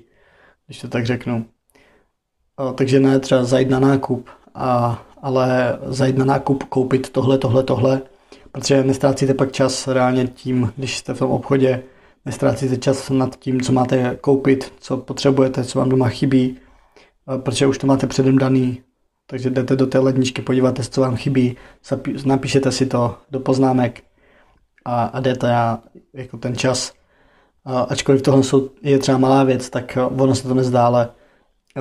když 0.65 0.81
to 0.81 0.88
tak 0.88 1.05
řeknu. 1.05 1.45
Takže 2.75 3.00
ne 3.00 3.19
třeba 3.19 3.43
zajít 3.43 3.69
na 3.69 3.79
nákup, 3.79 4.29
a, 4.55 5.01
ale 5.22 5.79
zajít 5.86 6.17
na 6.17 6.25
nákup, 6.25 6.63
koupit 6.63 7.10
tohle, 7.10 7.38
tohle, 7.38 7.63
tohle, 7.63 8.01
protože 8.51 8.84
nestrácíte 8.84 9.34
pak 9.34 9.51
čas 9.51 9.88
reálně 9.88 10.27
tím, 10.27 10.74
když 10.77 10.98
jste 10.98 11.13
v 11.13 11.19
tom 11.19 11.31
obchodě, 11.31 11.84
nestrácíte 12.25 12.77
čas 12.77 13.10
nad 13.10 13.36
tím, 13.39 13.62
co 13.62 13.72
máte 13.72 14.17
koupit, 14.22 14.74
co 14.79 14.98
potřebujete, 14.98 15.63
co 15.63 15.79
vám 15.79 15.89
doma 15.89 16.10
chybí, 16.10 16.57
protože 17.38 17.67
už 17.67 17.77
to 17.77 17.88
máte 17.88 18.07
předem 18.07 18.38
daný, 18.38 18.81
takže 19.27 19.50
jdete 19.50 19.75
do 19.75 19.88
té 19.88 20.00
ledničky, 20.00 20.41
podíváte 20.41 20.84
co 20.84 21.01
vám 21.01 21.15
chybí, 21.15 21.57
napíšete 22.25 22.72
si 22.72 22.86
to 22.86 23.17
do 23.31 23.39
poznámek 23.39 24.03
a, 24.85 25.03
a 25.05 25.19
jdete 25.19 25.55
a 25.55 25.79
jako 26.13 26.37
ten 26.37 26.55
čas. 26.55 26.93
A, 27.65 27.81
ačkoliv 27.81 28.21
tohle 28.21 28.43
jsou, 28.43 28.69
je 28.81 28.99
třeba 28.99 29.17
malá 29.17 29.43
věc, 29.43 29.69
tak 29.69 29.97
ono 30.17 30.35
se 30.35 30.47
to 30.47 30.53
nezdá, 30.53 30.85
ale 30.85 31.09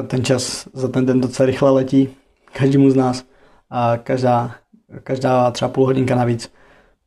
ten 0.07 0.25
čas 0.25 0.69
za 0.73 0.89
ten 0.89 1.07
den 1.07 1.21
docela 1.21 1.47
rychle 1.47 1.71
letí 1.71 2.09
každému 2.53 2.91
z 2.91 2.97
nás 2.97 3.25
a 3.71 3.97
každá, 3.97 4.55
každá 5.03 5.51
třeba 5.51 5.69
půl 5.69 5.87
hodinka 5.87 6.15
navíc 6.15 6.53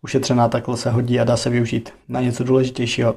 ušetřená 0.02 0.48
takhle 0.48 0.78
se 0.78 0.90
hodí 0.90 1.20
a 1.20 1.24
dá 1.24 1.38
se 1.38 1.50
využít 1.50 1.94
na 2.08 2.22
něco 2.22 2.44
důležitějšího. 2.44 3.16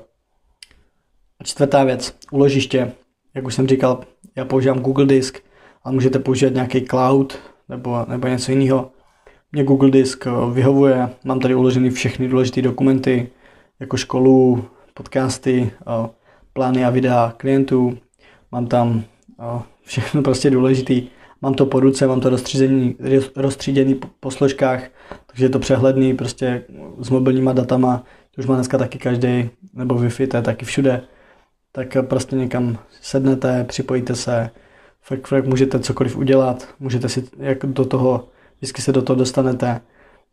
A 1.41 1.45
čtvrtá 1.45 1.85
věc, 1.85 2.17
uložiště. 2.31 2.93
Jak 3.35 3.45
už 3.45 3.55
jsem 3.55 3.69
říkal, 3.69 4.05
já 4.37 4.45
používám 4.45 4.81
Google 4.81 5.07
Disk, 5.07 5.39
ale 5.85 5.95
můžete 5.95 6.19
používat 6.19 6.55
nějaký 6.55 6.87
cloud 6.87 7.39
nebo, 7.69 8.07
nebo 8.09 8.29
něco 8.29 8.53
jiného. 8.53 8.91
Mě 9.53 9.65
Google 9.65 9.91
Disk 9.91 10.27
eh, 10.27 10.31
vyhovuje, 10.53 11.09
mám 11.25 11.41
tady 11.41 11.55
uloženy 11.55 11.91
všechny 11.91 12.29
důležité 12.29 12.63
dokumenty, 12.63 13.29
jako 13.81 13.97
školu, 13.97 14.65
podcasty, 14.95 15.71
eh, 15.81 16.09
plány 16.53 16.85
a 16.85 16.91
videa 16.91 17.35
klientů, 17.37 17.99
mám 18.53 18.67
tam 18.67 19.05
eh, 19.41 19.63
všechno 19.85 20.23
prostě 20.23 20.51
důležitý. 20.51 21.09
Mám 21.43 21.55
to 21.55 21.67
po 21.67 21.81
ruce, 21.81 22.07
mám 22.07 22.21
to 22.21 22.31
rozstříděný, 22.31 22.97
rozstříděný 23.37 24.01
po 24.21 24.31
složkách, 24.31 24.83
takže 25.27 25.45
je 25.45 25.49
to 25.49 25.59
přehledný 25.59 26.17
prostě 26.17 26.65
s 27.01 27.11
mobilníma 27.11 27.53
datama, 27.53 28.05
to 28.35 28.41
už 28.41 28.47
má 28.47 28.55
dneska 28.55 28.79
taky 28.79 28.99
každý, 28.99 29.51
nebo 29.75 29.95
Wi-Fi, 29.95 30.29
to 30.29 30.37
je 30.37 30.43
taky 30.43 30.65
všude. 30.65 31.03
Tak 31.73 31.97
prostě 32.03 32.37
někam 32.37 32.79
sednete, 33.01 33.65
připojíte 33.65 34.15
se, 34.15 34.51
fakt, 35.03 35.27
fakt 35.27 35.47
můžete 35.47 35.81
cokoliv 35.81 36.17
udělat, 36.17 36.69
můžete 36.81 37.09
si 37.09 37.25
jak 37.39 37.59
do 37.67 37.85
toho, 37.85 38.29
vždycky 38.61 38.83
se 38.83 38.93
do 38.93 39.03
toho 39.03 39.19
dostanete. 39.19 39.81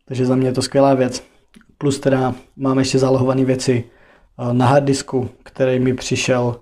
Takže 0.05 0.25
za 0.25 0.35
mě 0.35 0.47
je 0.47 0.53
to 0.53 0.61
skvělá 0.61 0.93
věc. 0.93 1.23
Plus 1.77 1.99
teda 1.99 2.35
mám 2.55 2.79
ještě 2.79 2.99
zálohované 2.99 3.45
věci 3.45 3.83
eh, 4.39 4.53
na 4.53 4.67
harddisku, 4.67 5.29
který 5.43 5.79
mi 5.79 5.93
přišel 5.93 6.59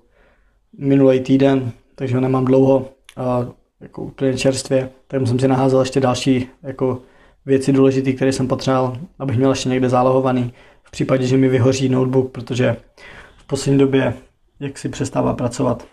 minulý 0.78 1.20
týden, 1.20 1.72
takže 1.94 2.14
ho 2.14 2.20
nemám 2.20 2.44
dlouho, 2.44 2.88
eh, 3.18 3.52
jako 3.80 4.02
úplně 4.02 4.38
čerstvě. 4.38 4.90
Tak 5.08 5.26
jsem 5.26 5.38
si 5.38 5.48
naházel 5.48 5.80
ještě 5.80 6.00
další 6.00 6.48
jako 6.62 7.02
věci 7.46 7.72
důležité, 7.72 8.12
které 8.12 8.32
jsem 8.32 8.48
potřeboval, 8.48 8.96
abych 9.18 9.36
měl 9.36 9.50
ještě 9.50 9.68
někde 9.68 9.88
zálohovaný 9.88 10.52
v 10.82 10.90
případě, 10.90 11.26
že 11.26 11.36
mi 11.36 11.48
vyhoří 11.48 11.88
notebook, 11.88 12.32
protože 12.32 12.76
v 13.36 13.46
poslední 13.46 13.78
době 13.78 14.14
jak 14.60 14.78
si 14.78 14.88
přestává 14.88 15.34
pracovat. 15.34 15.86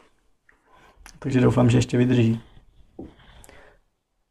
Takže 1.20 1.42
doufám, 1.42 1.70
že 1.70 1.78
ještě 1.78 1.98
vydrží. 1.98 2.40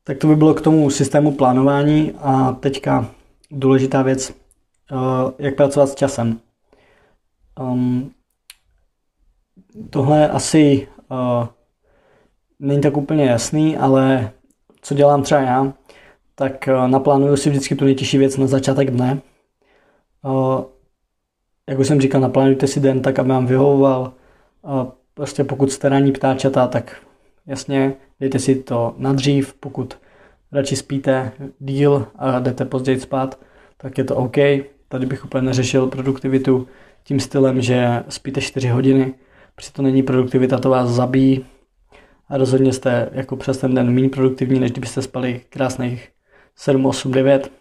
Tak 0.04 0.18
to 0.18 0.26
by 0.26 0.36
bylo 0.36 0.54
k 0.54 0.60
tomu 0.60 0.90
systému 0.90 1.32
plánování 1.32 2.12
a 2.18 2.52
teďka 2.52 3.10
důležitá 3.50 4.02
věc, 4.02 4.30
eh, 4.30 4.96
jak 5.38 5.56
pracovat 5.56 5.86
s 5.86 5.94
časem. 5.94 6.40
Um, 7.60 8.12
tohle 9.90 10.28
asi 10.28 10.88
uh, 11.10 11.46
není 12.58 12.80
tak 12.80 12.96
úplně 12.96 13.24
jasný, 13.24 13.76
ale 13.76 14.30
co 14.82 14.94
dělám 14.94 15.22
třeba 15.22 15.40
já, 15.40 15.72
tak 16.34 16.68
uh, 16.68 16.88
naplánuju 16.88 17.36
si 17.36 17.50
vždycky 17.50 17.74
tu 17.74 17.84
nejtěžší 17.84 18.18
věc 18.18 18.36
na 18.36 18.46
začátek 18.46 18.90
dne. 18.90 19.20
Uh, 20.24 20.62
jak 21.68 21.78
už 21.78 21.86
jsem 21.86 22.00
říkal, 22.00 22.20
naplánujte 22.20 22.66
si 22.66 22.80
den 22.80 23.02
tak, 23.02 23.18
aby 23.18 23.28
vám 23.28 23.46
vyhovoval. 23.46 24.12
Uh, 24.62 24.86
prostě 25.14 25.44
pokud 25.44 25.72
jste 25.72 25.88
ranní 25.88 26.12
ptáčata, 26.12 26.66
tak 26.66 27.02
jasně, 27.46 27.94
dejte 28.20 28.38
si 28.38 28.54
to 28.54 28.94
na 28.98 29.12
dřív, 29.12 29.54
pokud 29.54 29.96
radši 30.52 30.76
spíte 30.76 31.32
díl 31.58 32.06
a 32.16 32.38
jdete 32.38 32.64
později 32.64 33.00
spát, 33.00 33.38
tak 33.76 33.98
je 33.98 34.04
to 34.04 34.16
OK. 34.16 34.36
Tady 34.88 35.06
bych 35.06 35.24
úplně 35.24 35.42
neřešil 35.42 35.86
produktivitu 35.86 36.68
tím 37.04 37.20
stylem, 37.20 37.60
že 37.60 38.04
spíte 38.08 38.40
4 38.40 38.68
hodiny, 38.68 39.14
protože 39.54 39.72
to 39.72 39.82
není 39.82 40.02
produktivita, 40.02 40.58
to 40.58 40.70
vás 40.70 40.90
zabíjí 40.90 41.44
a 42.28 42.36
rozhodně 42.36 42.72
jste 42.72 43.08
jako 43.12 43.36
přes 43.36 43.58
ten 43.58 43.74
den 43.74 43.90
méně 43.90 44.08
produktivní, 44.08 44.60
než 44.60 44.70
kdybyste 44.70 45.02
spali 45.02 45.40
krásných 45.48 46.08
7, 46.56 46.86
8, 46.86 47.12
9. 47.12 47.52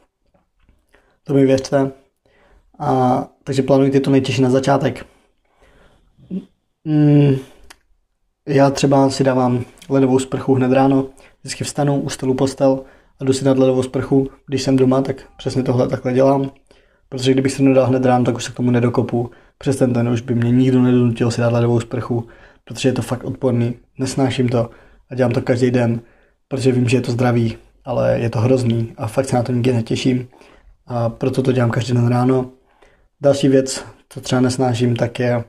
To 1.23 1.33
mi 1.33 1.45
věřte. 1.45 1.91
A, 2.79 3.27
takže 3.43 3.63
plánujte 3.63 3.99
to 3.99 4.11
nejtěžší 4.11 4.41
na 4.41 4.49
začátek. 4.49 5.05
Mm, 6.85 7.35
já 8.51 8.69
třeba 8.69 9.09
si 9.09 9.23
dávám 9.23 9.65
ledovou 9.89 10.19
sprchu 10.19 10.53
hned 10.53 10.71
ráno, 10.71 11.05
vždycky 11.41 11.63
vstanu, 11.63 12.01
ustalu 12.01 12.33
postel 12.33 12.79
a 13.19 13.23
jdu 13.23 13.33
si 13.33 13.45
dát 13.45 13.57
ledovou 13.57 13.83
sprchu. 13.83 14.29
Když 14.47 14.63
jsem 14.63 14.75
doma, 14.75 15.01
tak 15.01 15.15
přesně 15.37 15.63
tohle 15.63 15.87
takhle 15.87 16.13
dělám, 16.13 16.51
protože 17.09 17.31
kdybych 17.31 17.51
se 17.51 17.63
nedal 17.63 17.85
hned 17.85 18.05
ráno, 18.05 18.25
tak 18.25 18.35
už 18.35 18.43
se 18.43 18.51
k 18.51 18.55
tomu 18.55 18.71
nedokopu. 18.71 19.31
Přes 19.57 19.77
ten 19.77 19.93
den 19.93 20.09
už 20.09 20.21
by 20.21 20.35
mě 20.35 20.51
nikdo 20.51 20.81
nedonutil 20.81 21.31
si 21.31 21.41
dát 21.41 21.53
ledovou 21.53 21.79
sprchu, 21.79 22.27
protože 22.65 22.89
je 22.89 22.93
to 22.93 23.01
fakt 23.01 23.23
odporný, 23.23 23.75
nesnáším 23.99 24.49
to 24.49 24.69
a 25.09 25.15
dělám 25.15 25.31
to 25.31 25.41
každý 25.41 25.71
den, 25.71 26.01
protože 26.47 26.71
vím, 26.71 26.89
že 26.89 26.97
je 26.97 27.01
to 27.01 27.11
zdravý, 27.11 27.57
ale 27.85 28.19
je 28.19 28.29
to 28.29 28.39
hrozný 28.39 28.93
a 28.97 29.07
fakt 29.07 29.25
se 29.25 29.35
na 29.35 29.43
to 29.43 29.51
nikdy 29.51 29.73
netěším 29.73 30.27
a 30.87 31.09
proto 31.09 31.41
to 31.41 31.51
dělám 31.51 31.71
každý 31.71 31.93
den 31.93 32.07
ráno. 32.07 32.49
Další 33.21 33.47
věc, 33.47 33.85
co 34.09 34.21
třeba 34.21 34.41
nesnáším, 34.41 34.95
tak 34.95 35.19
je 35.19 35.43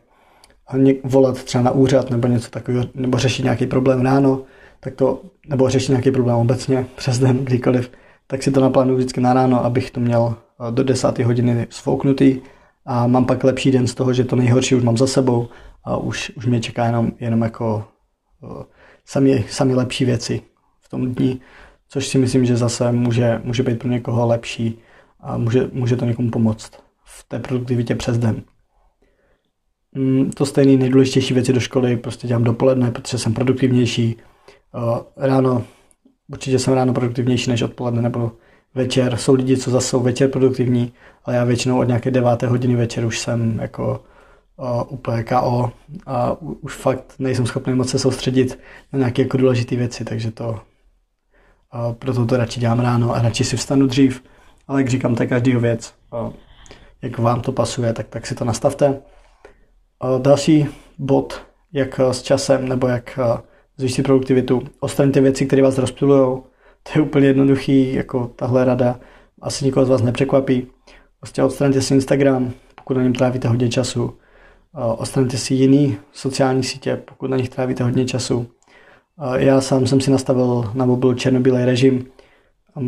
volat 1.05 1.45
třeba 1.45 1.65
na 1.65 1.71
úřad 1.71 2.11
nebo 2.11 2.29
něco 2.29 2.51
takového, 2.51 2.85
nebo 2.95 3.19
řešit 3.19 3.43
nějaký 3.43 3.67
problém 3.67 4.01
ráno, 4.01 4.43
tak 4.81 4.95
to, 4.95 5.23
nebo 5.49 5.69
řešit 5.69 5.89
nějaký 5.89 6.11
problém 6.11 6.37
obecně 6.37 6.87
přes 6.97 7.19
den, 7.19 7.45
kdykoliv, 7.45 7.91
tak 8.27 8.43
si 8.43 8.51
to 8.51 8.61
naplánuju 8.61 8.97
vždycky 8.97 9.21
na 9.21 9.35
ráno, 9.35 9.65
abych 9.65 9.91
to 9.91 10.01
měl 10.01 10.35
eh, 10.69 10.73
do 10.73 10.85
10. 10.85 11.19
hodiny 11.19 11.67
sfouknutý 11.71 12.41
a 12.87 13.07
mám 13.07 13.25
pak 13.25 13.45
lepší 13.45 13.71
den 13.71 13.87
z 13.87 13.95
toho, 13.95 14.13
že 14.13 14.25
to 14.25 14.37
nejhorší 14.37 14.75
už 14.75 14.83
mám 14.83 14.97
za 14.97 15.07
sebou 15.07 15.49
a 15.85 15.97
už, 15.97 16.33
už 16.37 16.47
mě 16.47 16.61
čeká 16.61 16.87
jenom, 16.87 17.13
jenom 17.21 17.43
jako 17.43 17.85
sami, 19.05 19.45
sami 19.49 19.75
lepší 19.75 20.05
věci 20.05 20.41
v 20.81 20.89
tom 20.89 21.15
dní, 21.15 21.41
což 21.89 22.09
si 22.09 22.19
myslím, 22.19 22.45
že 22.45 22.57
zase 22.57 22.93
může, 22.93 23.41
může 23.45 23.63
být 23.63 23.79
pro 23.79 23.89
někoho 23.89 24.27
lepší 24.27 24.79
a 25.21 25.37
může, 25.39 25.71
může 25.73 25.97
to 25.97 26.05
někomu 26.05 26.31
pomoct 26.31 26.73
v 27.05 27.29
té 27.29 27.39
produktivitě 27.39 27.95
přes 27.95 28.19
den. 28.19 28.43
Mm, 29.95 30.31
to 30.31 30.47
stejné 30.47 30.77
nejdůležitější 30.77 31.35
věci 31.35 31.53
do 31.53 31.61
školy 31.61 31.97
prostě 31.97 32.29
dělám 32.29 32.45
dopoledne, 32.45 32.91
protože 32.91 33.19
jsem 33.19 33.35
produktivnější. 33.35 34.17
Ráno, 35.17 35.65
určitě 36.29 36.59
jsem 36.59 36.75
ráno 36.75 36.93
produktivnější 36.93 37.51
než 37.51 37.63
odpoledne 37.63 38.03
nebo 38.03 38.33
večer. 38.75 39.17
Jsou 39.17 39.35
lidi, 39.35 39.57
co 39.57 39.71
zase 39.71 39.89
jsou 39.89 40.01
večer 40.01 40.31
produktivní, 40.31 40.93
ale 41.25 41.37
já 41.37 41.45
většinou 41.45 41.79
od 41.79 41.85
nějaké 41.85 42.11
deváté 42.11 42.47
hodiny 42.47 42.77
večer 42.77 43.05
už 43.05 43.19
jsem 43.19 43.59
jako 43.63 44.05
uh, 44.57 44.83
úplně 44.89 45.23
KO 45.23 45.73
a 46.07 46.37
už 46.41 46.75
fakt 46.75 47.15
nejsem 47.19 47.47
schopný 47.47 47.75
moc 47.75 47.91
se 47.91 47.99
soustředit 47.99 48.59
na 48.93 48.99
nějaké 48.99 49.23
jako 49.23 49.37
důležité 49.37 49.77
věci, 49.77 50.05
takže 50.05 50.31
to 50.31 50.49
uh, 50.49 51.93
proto 51.93 52.27
to 52.27 52.37
radši 52.37 52.61
dělám 52.61 52.81
ráno 52.81 53.15
a 53.15 53.23
radši 53.23 53.45
si 53.45 53.57
vstanu 53.57 53.87
dřív, 53.87 54.23
ale 54.69 54.81
jak 54.81 54.89
říkám, 54.89 55.15
to 55.15 55.23
je 55.23 55.27
každý 55.27 55.57
věc. 55.57 55.95
Uh, 56.13 56.33
jak 57.03 57.19
vám 57.19 57.41
to 57.41 57.53
pasuje, 57.53 57.93
tak, 57.93 58.09
tak 58.09 58.27
si 58.27 58.35
to 58.35 58.45
nastavte. 58.45 59.01
Další 60.19 60.67
bod 60.99 61.41
jak 61.73 62.01
s 62.01 62.23
časem 62.23 62.69
nebo 62.69 62.89
jak 62.89 63.19
zvýšit 63.77 64.03
produktivitu. 64.03 64.63
Odstraňte 64.81 65.21
věci, 65.21 65.47
které 65.47 65.63
vás 65.63 65.79
rozptilují. 65.79 66.43
To 66.83 66.91
je 66.95 67.01
úplně 67.03 67.27
jednoduchý, 67.27 67.95
jako 67.95 68.31
tahle 68.37 68.65
rada. 68.65 69.01
Asi 69.43 69.65
nikoho 69.65 69.87
z 69.87 69.89
vás 69.89 70.03
nepřekvapí. 70.03 70.67
Prostě 71.21 71.43
odstraňte 71.43 71.81
si 71.81 71.95
Instagram, 71.95 72.53
pokud 72.75 72.97
na 72.97 73.03
něm 73.03 73.13
trávíte 73.13 73.49
hodně 73.49 73.69
času. 73.69 74.15
Odstraňte 74.97 75.37
si 75.37 75.55
jiný 75.55 75.97
sociální 76.13 76.63
sítě, 76.63 77.03
pokud 77.05 77.31
na 77.31 77.37
nich 77.37 77.49
trávíte 77.49 77.85
hodně 77.85 78.05
času. 78.05 78.47
Já 79.37 79.61
sám 79.61 79.87
jsem 79.87 80.01
si 80.01 80.11
nastavil 80.11 80.71
na 80.75 80.85
mobilu 80.85 81.15
černobílý 81.15 81.65
režim. 81.65 82.07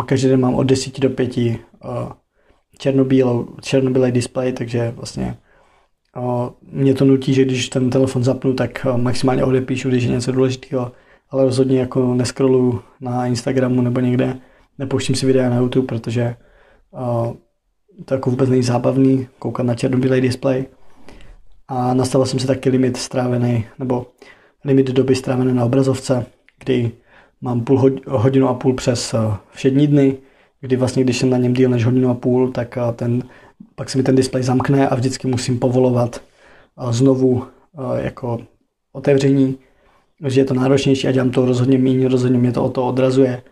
Každý 0.07 0.29
den 0.29 0.41
mám 0.41 0.55
od 0.55 0.63
10 0.63 1.01
do 1.01 1.11
5 1.11 1.33
černobílou, 2.79 3.49
černobílej 3.61 4.13
displej, 4.13 4.53
takže 4.53 4.93
vlastně 4.97 5.37
mě 6.63 6.95
to 6.95 7.05
nutí, 7.05 7.35
že 7.35 7.45
když 7.45 7.69
ten 7.69 7.91
telefon 7.91 8.25
zapnu, 8.25 8.55
tak 8.55 8.87
maximálně 8.97 9.45
odepíšu, 9.45 9.89
když 9.89 10.05
je 10.05 10.11
něco 10.11 10.33
důležitého, 10.33 10.93
ale 11.31 11.45
rozhodně 11.45 11.81
jako 11.81 12.15
neskroluju 12.15 12.81
na 13.01 13.27
Instagramu 13.27 13.83
nebo 13.83 14.01
někde, 14.01 14.39
nepouštím 14.79 15.17
si 15.17 15.27
videa 15.27 15.51
na 15.51 15.57
YouTube, 15.57 15.87
protože 15.87 16.37
to 18.05 18.15
jako 18.15 18.31
vůbec 18.31 18.51
není 18.51 18.63
zábavný 18.63 19.27
koukat 19.39 19.67
na 19.67 19.75
černobílej 19.75 20.21
displej. 20.21 20.65
A 21.69 21.95
nastavil 21.95 22.27
jsem 22.27 22.41
si 22.41 22.47
taky 22.47 22.71
limit 22.71 22.97
strávený, 22.97 23.65
nebo 23.79 24.07
limit 24.65 24.87
doby 24.87 25.15
strávené 25.15 25.55
na 25.55 25.65
obrazovce, 25.65 26.27
kdy 26.65 26.91
mám 27.41 27.61
půl 27.61 27.93
hodinu 28.09 28.49
a 28.49 28.55
půl 28.55 28.75
přes 28.75 29.15
všední 29.53 29.87
dny, 29.87 30.17
kdy 30.61 30.77
vlastně, 30.77 31.05
když 31.05 31.19
jsem 31.19 31.31
na 31.31 31.37
něm 31.37 31.53
díl 31.53 31.71
než 31.71 31.85
hodinu 31.85 32.11
a 32.11 32.15
půl, 32.15 32.53
tak 32.53 32.79
ten, 32.97 33.23
pak 33.75 33.91
se 33.91 33.99
mi 33.99 34.05
ten 34.05 34.17
displej 34.17 34.43
zamkne 34.43 34.89
a 34.89 34.95
vždycky 34.95 35.29
musím 35.29 35.59
povolovat 35.59 36.23
znovu 36.91 37.47
jako 37.97 38.39
otevření, 38.93 39.59
že 40.27 40.41
je 40.41 40.45
to 40.45 40.55
náročnější 40.55 41.09
a 41.09 41.13
dělám 41.13 41.31
to 41.31 41.47
rozhodně 41.47 41.79
méně, 41.79 42.09
rozhodně 42.09 42.39
mě 42.39 42.53
to 42.53 42.65
o 42.65 42.71
to 42.71 42.87
odrazuje. 42.87 43.43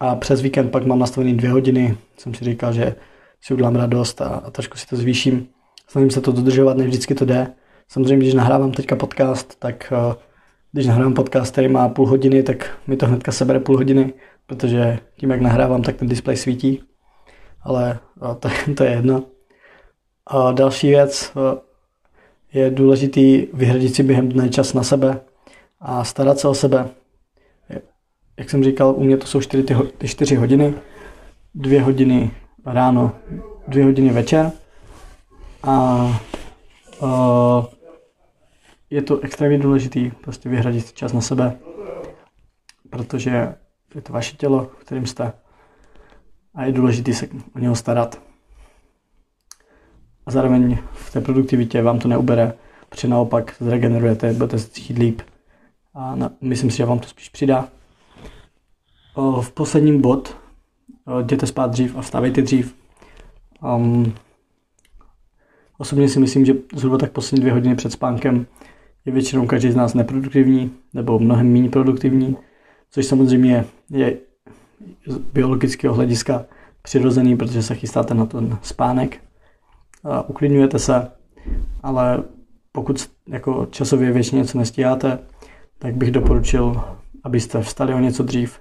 A 0.00 0.14
přes 0.16 0.40
víkend 0.40 0.70
pak 0.70 0.86
mám 0.86 0.98
nastavený 0.98 1.36
dvě 1.36 1.50
hodiny, 1.50 1.96
jsem 2.16 2.34
si 2.34 2.44
říkal, 2.44 2.72
že 2.72 2.94
si 3.40 3.54
udělám 3.54 3.76
radost 3.76 4.22
a, 4.22 4.28
a 4.28 4.50
trošku 4.50 4.78
si 4.78 4.86
to 4.86 4.96
zvýším. 4.96 5.48
Snažím 5.88 6.10
se 6.10 6.20
to 6.20 6.32
dodržovat, 6.32 6.76
ne 6.76 6.84
vždycky 6.84 7.14
to 7.14 7.24
jde. 7.24 7.52
Samozřejmě, 7.88 8.16
když 8.16 8.34
nahrávám 8.34 8.72
teďka 8.72 8.96
podcast, 8.96 9.58
tak 9.58 9.92
když 10.72 10.86
nahrávám 10.86 11.14
podcast, 11.14 11.52
který 11.52 11.68
má 11.68 11.88
půl 11.88 12.06
hodiny, 12.06 12.42
tak 12.42 12.78
mi 12.86 12.96
to 12.96 13.06
hnedka 13.06 13.32
sebere 13.32 13.60
půl 13.60 13.76
hodiny, 13.76 14.12
protože 14.46 14.98
tím, 15.16 15.30
jak 15.30 15.40
nahrávám, 15.40 15.82
tak 15.82 15.96
ten 15.96 16.08
displej 16.08 16.36
svítí. 16.36 16.82
Ale 17.64 17.98
to, 18.40 18.48
to 18.76 18.84
je 18.84 18.90
jedno. 18.90 19.24
A 20.26 20.52
další 20.52 20.88
věc 20.88 21.32
je 22.52 22.70
důležitý 22.70 23.46
vyhradit 23.52 23.94
si 23.94 24.02
během 24.02 24.28
dne 24.28 24.48
čas 24.48 24.74
na 24.74 24.82
sebe 24.82 25.20
a 25.80 26.04
starat 26.04 26.38
se 26.38 26.48
o 26.48 26.54
sebe. 26.54 26.88
Jak 28.36 28.50
jsem 28.50 28.64
říkal, 28.64 28.94
u 28.96 29.04
mě 29.04 29.16
to 29.16 29.26
jsou 29.26 29.40
4, 29.40 29.64
ty 29.98 30.08
4 30.08 30.36
hodiny, 30.36 30.74
dvě 31.54 31.82
hodiny 31.82 32.30
ráno, 32.66 33.12
dvě 33.68 33.84
hodiny 33.84 34.10
večer 34.10 34.52
a, 35.62 35.72
a 37.00 37.66
je 38.90 39.02
to 39.02 39.20
extrémně 39.20 39.58
důležitý 39.58 40.10
prostě 40.10 40.48
vyhradit 40.48 40.92
čas 40.92 41.12
na 41.12 41.20
sebe, 41.20 41.58
protože 42.90 43.54
je 43.94 44.02
to 44.02 44.12
vaše 44.12 44.36
tělo, 44.36 44.64
kterým 44.64 45.06
jste 45.06 45.32
a 46.54 46.64
je 46.64 46.72
důležité 46.72 47.14
se 47.14 47.28
o 47.54 47.58
něho 47.58 47.76
starat. 47.76 48.20
A 50.26 50.30
zároveň 50.30 50.78
v 50.92 51.12
té 51.12 51.20
produktivitě 51.20 51.82
vám 51.82 51.98
to 51.98 52.08
neubere, 52.08 52.52
protože 52.88 53.08
naopak 53.08 53.54
zregenerujete, 53.60 54.32
budete 54.32 54.58
se 54.58 54.68
cítit 54.68 54.98
líp. 54.98 55.22
A 55.94 56.16
na, 56.16 56.30
myslím 56.40 56.70
si, 56.70 56.76
že 56.76 56.84
vám 56.84 56.98
to 56.98 57.08
spíš 57.08 57.28
přidá. 57.28 57.68
O, 59.14 59.42
v 59.42 59.52
posledním 59.52 60.00
bod, 60.00 60.36
o, 61.06 61.20
jděte 61.20 61.46
spát 61.46 61.70
dřív 61.70 61.96
a 61.96 62.02
vstávejte 62.02 62.42
dřív. 62.42 62.74
Um, 63.62 64.14
osobně 65.78 66.08
si 66.08 66.20
myslím, 66.20 66.44
že 66.44 66.54
zhruba 66.74 66.98
tak 66.98 67.12
poslední 67.12 67.40
dvě 67.40 67.52
hodiny 67.52 67.74
před 67.74 67.92
spánkem 67.92 68.46
je 69.04 69.12
většinou 69.12 69.46
každý 69.46 69.70
z 69.70 69.76
nás 69.76 69.94
neproduktivní 69.94 70.74
nebo 70.94 71.18
mnohem 71.18 71.52
méně 71.52 71.70
produktivní, 71.70 72.36
což 72.90 73.06
samozřejmě 73.06 73.64
je 73.90 74.18
z 75.06 75.16
biologického 75.18 75.94
hlediska 75.94 76.44
přirozený, 76.82 77.36
protože 77.36 77.62
se 77.62 77.74
chystáte 77.74 78.14
na 78.14 78.26
ten 78.26 78.58
spánek, 78.62 79.20
uklidňujete 80.26 80.78
se, 80.78 81.10
ale 81.82 82.22
pokud 82.72 83.10
jako 83.28 83.66
časově 83.70 84.12
většině 84.12 84.42
něco 84.42 84.58
nestíháte, 84.58 85.18
tak 85.78 85.94
bych 85.96 86.10
doporučil, 86.10 86.84
abyste 87.24 87.62
vstali 87.62 87.94
o 87.94 87.98
něco 87.98 88.22
dřív 88.22 88.60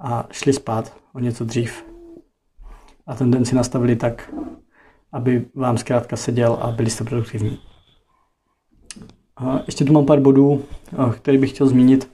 a 0.00 0.26
šli 0.30 0.52
spát 0.52 0.96
o 1.14 1.18
něco 1.18 1.44
dřív 1.44 1.84
a 3.06 3.14
ten 3.14 3.30
den 3.30 3.44
si 3.44 3.54
nastavili 3.54 3.96
tak, 3.96 4.34
aby 5.12 5.46
vám 5.54 5.78
zkrátka 5.78 6.16
seděl 6.16 6.58
a 6.60 6.70
byli 6.70 6.90
jste 6.90 7.04
produktivní. 7.04 7.58
Ještě 9.66 9.84
tu 9.84 9.92
mám 9.92 10.06
pár 10.06 10.20
bodů, 10.20 10.64
který 11.16 11.38
bych 11.38 11.50
chtěl 11.50 11.66
zmínit 11.66 12.10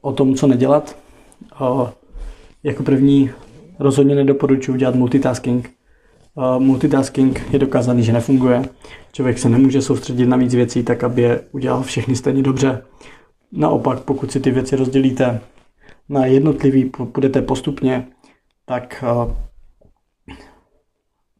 o 0.00 0.12
tom, 0.12 0.34
co 0.34 0.46
nedělat. 0.46 0.96
Jako 2.64 2.82
první 2.82 3.30
rozhodně 3.78 4.14
nedoporučuji 4.14 4.78
dělat 4.78 4.94
multitasking. 4.94 5.70
A 6.36 6.58
multitasking 6.58 7.52
je 7.52 7.58
dokázaný, 7.58 8.02
že 8.02 8.12
nefunguje. 8.12 8.62
Člověk 9.12 9.38
se 9.38 9.48
nemůže 9.48 9.82
soustředit 9.82 10.26
na 10.26 10.36
víc 10.36 10.54
věcí 10.54 10.82
tak, 10.82 11.04
aby 11.04 11.22
je 11.22 11.40
udělal 11.52 11.82
všechny 11.82 12.16
stejně 12.16 12.42
dobře. 12.42 12.82
Naopak, 13.52 14.00
pokud 14.00 14.32
si 14.32 14.40
ty 14.40 14.50
věci 14.50 14.76
rozdělíte 14.76 15.40
na 16.08 16.26
jednotlivý, 16.26 16.84
půjdete 16.84 17.42
postupně, 17.42 18.06
tak, 18.64 19.04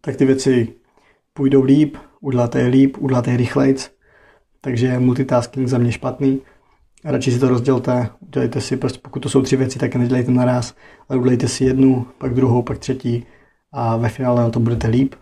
tak 0.01 0.17
ty 0.17 0.25
věci 0.25 0.75
půjdou 1.33 1.63
líp, 1.63 1.97
uděláte 2.21 2.61
je 2.61 2.67
líp, 2.67 2.97
uděláte 3.01 3.31
je 3.31 3.37
rychlejc 3.37 3.95
takže 4.65 4.99
multitasking 4.99 5.69
za 5.69 5.79
mě 5.79 5.93
špatný. 5.93 6.41
Radši 7.05 7.33
si 7.33 7.39
to 7.39 7.49
rozdělte, 7.49 8.09
udělejte 8.21 8.61
si, 8.61 8.77
prostě 8.77 8.99
pokud 9.03 9.21
to 9.21 9.29
jsou 9.29 9.43
tři 9.43 9.57
věci, 9.57 9.79
tak 9.79 9.95
je 9.95 10.01
nedělejte 10.01 10.31
naraz, 10.31 10.75
ale 11.09 11.19
udělejte 11.19 11.49
si 11.49 11.65
jednu, 11.65 12.07
pak 12.19 12.35
druhou, 12.35 12.63
pak 12.63 12.79
třetí 12.79 13.27
a 13.73 13.97
ve 13.97 14.09
finále 14.09 14.43
na 14.43 14.51
to 14.51 14.61
budete 14.61 14.89
líp. 14.89 15.15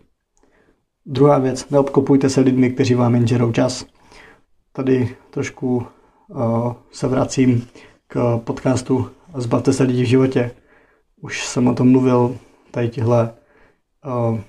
Druhá 1.06 1.38
věc, 1.38 1.70
neobkopujte 1.70 2.30
se 2.30 2.40
lidmi, 2.40 2.70
kteří 2.70 2.94
vám 2.94 3.14
jen 3.14 3.26
žerou 3.26 3.52
čas. 3.52 3.86
Tady 4.72 5.16
trošku 5.30 5.86
uh, 6.28 6.72
se 6.92 7.08
vracím 7.08 7.66
k 8.06 8.38
podcastu 8.38 9.10
Zbavte 9.34 9.72
se 9.72 9.82
lidí 9.82 10.02
v 10.02 10.06
životě. 10.06 10.50
Už 11.20 11.46
jsem 11.46 11.68
o 11.68 11.74
tom 11.74 11.90
mluvil, 11.90 12.36
tady 12.70 12.88
tihle 12.88 13.34
uh, 14.04 14.40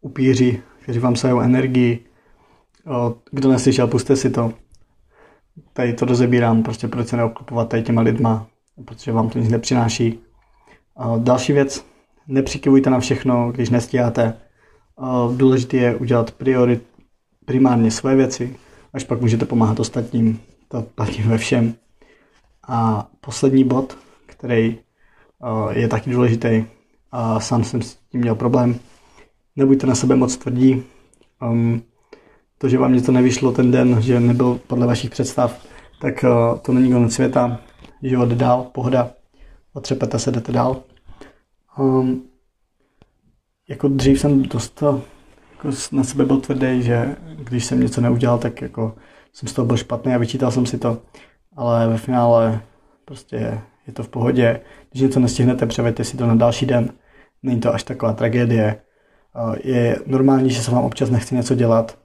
upíři, 0.00 0.62
kteří 0.82 0.98
vám 0.98 1.16
sajou 1.16 1.40
energii, 1.40 2.06
kdo 3.30 3.48
neslyšel, 3.48 3.86
puste 3.86 4.16
si 4.16 4.30
to. 4.30 4.52
Tady 5.72 5.92
to 5.92 6.04
rozebírám, 6.04 6.62
prostě 6.62 6.88
proč 6.88 7.08
se 7.08 7.16
neobklopovat 7.16 7.68
tady 7.68 7.82
těma 7.82 8.02
lidma, 8.02 8.46
protože 8.84 9.12
vám 9.12 9.28
to 9.28 9.38
nic 9.38 9.50
nepřináší. 9.50 10.18
Další 11.18 11.52
věc, 11.52 11.86
nepřikivujte 12.26 12.90
na 12.90 13.00
všechno, 13.00 13.52
když 13.52 13.70
nestíháte. 13.70 14.34
Důležité 15.36 15.76
je 15.76 15.96
udělat 15.96 16.30
priorit, 16.30 16.82
primárně 17.44 17.90
své 17.90 18.16
věci, 18.16 18.56
až 18.92 19.04
pak 19.04 19.20
můžete 19.20 19.46
pomáhat 19.46 19.80
ostatním. 19.80 20.40
To 20.68 20.82
platí 20.82 21.22
ve 21.22 21.38
všem. 21.38 21.74
A 22.68 23.08
poslední 23.20 23.64
bod, 23.64 23.96
který 24.26 24.78
je 25.70 25.88
taky 25.88 26.10
důležitý, 26.10 26.64
a 27.12 27.40
sám 27.40 27.64
jsem 27.64 27.82
s 27.82 27.94
tím 27.94 28.20
měl 28.20 28.34
problém, 28.34 28.80
nebuďte 29.56 29.86
na 29.86 29.94
sebe 29.94 30.16
moc 30.16 30.36
tvrdí. 30.36 30.82
Um, 31.42 31.82
to, 32.60 32.68
že 32.68 32.78
vám 32.78 32.94
něco 32.94 33.12
nevyšlo 33.12 33.52
ten 33.52 33.70
den, 33.70 34.02
že 34.02 34.20
nebyl 34.20 34.60
podle 34.66 34.86
vašich 34.86 35.10
představ, 35.10 35.66
tak 36.00 36.24
uh, 36.24 36.58
to 36.58 36.72
není 36.72 36.92
konec 36.92 37.12
světa. 37.12 37.60
Život 38.02 38.28
dál, 38.28 38.66
pohoda. 38.72 39.10
Otřepete 39.72 40.18
se, 40.18 40.30
jdete 40.30 40.52
dál. 40.52 40.82
Um, 41.78 42.22
jako 43.68 43.88
dřív 43.88 44.20
jsem 44.20 44.42
dost 44.42 44.82
jako 45.52 45.68
na 45.92 46.04
sebe 46.04 46.24
byl 46.24 46.40
tvrdý, 46.40 46.82
že 46.82 47.16
když 47.36 47.64
jsem 47.64 47.80
něco 47.80 48.00
neudělal, 48.00 48.38
tak 48.38 48.62
jako 48.62 48.94
jsem 49.32 49.48
z 49.48 49.52
toho 49.52 49.66
byl 49.66 49.76
špatný 49.76 50.14
a 50.14 50.18
vyčítal 50.18 50.50
jsem 50.50 50.66
si 50.66 50.78
to. 50.78 50.98
Ale 51.56 51.88
ve 51.88 51.96
finále 51.96 52.60
prostě 53.04 53.60
je 53.86 53.92
to 53.92 54.02
v 54.02 54.08
pohodě. 54.08 54.60
Když 54.90 55.02
něco 55.02 55.20
nestihnete, 55.20 55.66
převeďte 55.66 56.04
si 56.04 56.16
to 56.16 56.26
na 56.26 56.34
další 56.34 56.66
den. 56.66 56.92
Není 57.42 57.60
to 57.60 57.74
až 57.74 57.82
taková 57.82 58.12
tragédie. 58.12 58.80
Je 59.64 59.98
normální, 60.06 60.50
že 60.50 60.62
se 60.62 60.70
vám 60.70 60.84
občas 60.84 61.10
nechce 61.10 61.34
něco 61.34 61.54
dělat, 61.54 61.99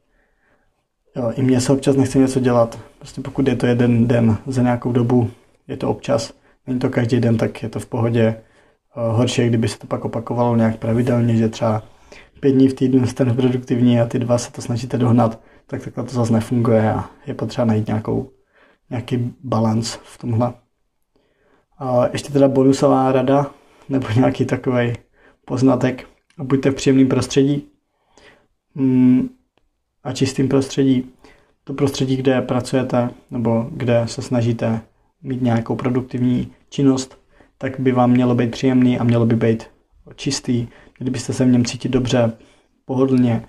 Jo, 1.15 1.31
I 1.35 1.41
mně 1.41 1.61
se 1.61 1.73
občas 1.73 1.95
nechce 1.95 2.19
něco 2.19 2.39
dělat. 2.39 2.79
Prostě 2.97 3.21
pokud 3.21 3.47
je 3.47 3.55
to 3.55 3.65
jeden 3.65 4.07
den 4.07 4.37
za 4.47 4.61
nějakou 4.61 4.91
dobu, 4.91 5.31
je 5.67 5.77
to 5.77 5.89
občas. 5.89 6.33
Není 6.67 6.79
to 6.79 6.89
každý 6.89 7.19
den, 7.19 7.37
tak 7.37 7.63
je 7.63 7.69
to 7.69 7.79
v 7.79 7.85
pohodě. 7.85 8.41
Horší 8.91 9.41
je, 9.41 9.47
kdyby 9.47 9.67
se 9.67 9.79
to 9.79 9.87
pak 9.87 10.05
opakovalo 10.05 10.55
nějak 10.55 10.77
pravidelně, 10.77 11.35
že 11.35 11.49
třeba 11.49 11.83
pět 12.39 12.51
dní 12.51 12.67
v 12.67 12.73
týdnu 12.73 13.07
jste 13.07 13.25
neproduktivní 13.25 13.99
a 13.99 14.05
ty 14.05 14.19
dva 14.19 14.37
se 14.37 14.51
to 14.51 14.61
snažíte 14.61 14.97
dohnat, 14.97 15.39
tak 15.67 15.83
takhle 15.83 16.03
to 16.03 16.11
zase 16.11 16.33
nefunguje 16.33 16.93
a 16.93 17.09
je 17.27 17.33
potřeba 17.33 17.65
najít 17.65 17.87
nějakou, 17.87 18.29
nějaký 18.89 19.33
balans 19.43 19.99
v 20.03 20.17
tomhle. 20.17 20.53
A 21.77 22.07
ještě 22.13 22.33
teda 22.33 22.47
bonusová 22.47 23.11
rada, 23.11 23.51
nebo 23.89 24.07
nějaký 24.15 24.45
takový 24.45 24.93
poznatek. 25.45 26.07
Buďte 26.37 26.71
v 26.71 26.75
příjemném 26.75 27.07
prostředí 27.07 27.67
mm, 28.75 29.29
a 30.05 30.13
čistým 30.13 30.49
prostředí. 30.49 31.11
To 31.63 31.73
prostředí, 31.73 32.15
kde 32.15 32.41
pracujete 32.41 33.09
nebo 33.31 33.67
kde 33.71 34.03
se 34.05 34.21
snažíte 34.21 34.81
mít 35.21 35.41
nějakou 35.41 35.75
produktivní 35.75 36.51
činnost, 36.69 37.17
tak 37.57 37.79
by 37.79 37.91
vám 37.91 38.11
mělo 38.11 38.35
být 38.35 38.51
příjemný 38.51 38.99
a 38.99 39.03
mělo 39.03 39.25
by 39.25 39.35
být 39.35 39.63
čistý. 40.15 40.67
Měli 40.99 41.11
byste 41.11 41.33
se 41.33 41.45
v 41.45 41.47
něm 41.47 41.65
cítit 41.65 41.89
dobře, 41.89 42.31
pohodlně, 42.85 43.45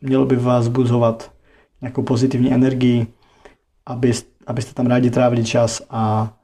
mělo 0.00 0.26
by 0.26 0.36
vás 0.36 0.68
buzovat 0.68 1.32
nějakou 1.80 2.02
pozitivní 2.02 2.52
energii, 2.52 3.06
abyste 4.46 4.74
tam 4.74 4.86
rádi 4.86 5.10
trávili 5.10 5.44
čas 5.44 5.82
a 5.90 6.34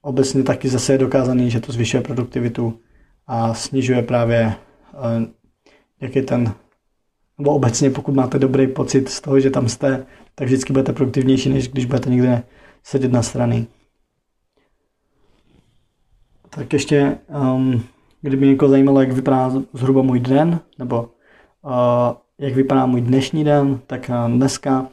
obecně 0.00 0.42
taky 0.42 0.68
zase 0.68 0.92
je 0.92 0.98
dokázaný, 0.98 1.50
že 1.50 1.60
to 1.60 1.72
zvyšuje 1.72 2.02
produktivitu 2.02 2.80
a 3.26 3.54
snižuje 3.54 4.02
právě 4.02 4.54
jaký 6.00 6.22
ten, 6.22 6.54
nebo 7.38 7.54
obecně 7.54 7.90
pokud 7.90 8.14
máte 8.14 8.38
dobrý 8.38 8.66
pocit 8.66 9.08
z 9.08 9.20
toho, 9.20 9.40
že 9.40 9.50
tam 9.50 9.68
jste, 9.68 10.06
tak 10.34 10.46
vždycky 10.46 10.72
budete 10.72 10.92
produktivnější, 10.92 11.48
než 11.48 11.68
když 11.68 11.84
budete 11.84 12.10
někde 12.10 12.42
sedět 12.82 13.12
na 13.12 13.22
strany. 13.22 13.66
Tak 16.50 16.72
ještě, 16.72 17.18
um, 17.54 17.82
kdyby 18.22 18.46
někoho 18.46 18.68
zajímalo, 18.68 19.00
jak 19.00 19.12
vypadá 19.12 19.52
zhruba 19.72 20.02
můj 20.02 20.20
den, 20.20 20.60
nebo 20.78 21.10
uh, 21.62 21.72
jak 22.38 22.54
vypadá 22.54 22.86
můj 22.86 23.00
dnešní 23.00 23.44
den, 23.44 23.80
tak 23.86 24.08
uh, 24.08 24.30
dneska 24.30 24.88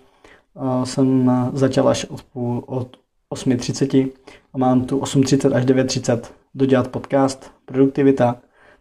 uh, 0.53 0.83
jsem 0.83 1.31
začal 1.53 1.89
až 1.89 2.05
od, 2.05 2.23
půl, 2.23 2.63
od 2.67 2.97
8.30 3.33 4.11
a 4.53 4.57
mám 4.57 4.85
tu 4.85 4.99
8.30 4.99 5.55
až 5.55 5.65
9.30 5.65 6.21
dodělat 6.55 6.87
podcast 6.87 7.51
Produktivita, 7.65 8.35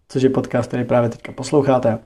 což 0.09 0.23
je 0.23 0.31
podcast, 0.31 0.69
který 0.69 0.85
právě 0.85 1.11
teďka 1.11 1.33
posloucháte. 1.33 1.99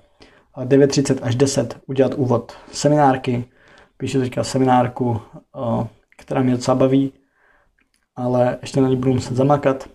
9.30 0.65 1.19
až 1.23 1.35
10 1.35 1.79
udělat 1.87 2.15
úvod 2.15 2.53
seminárky. 2.73 3.45
Píšu 3.97 4.21
teďka 4.21 4.45
seminárku, 4.45 5.21
která 6.19 6.43
mě 6.43 6.53
docela 6.53 6.75
baví, 6.75 7.13
ale 8.17 8.59
ještě 8.63 8.81
na 8.81 8.89
ní 8.89 8.97
budu 8.97 9.15
muset 9.15 9.37
zamakat. 9.37 9.89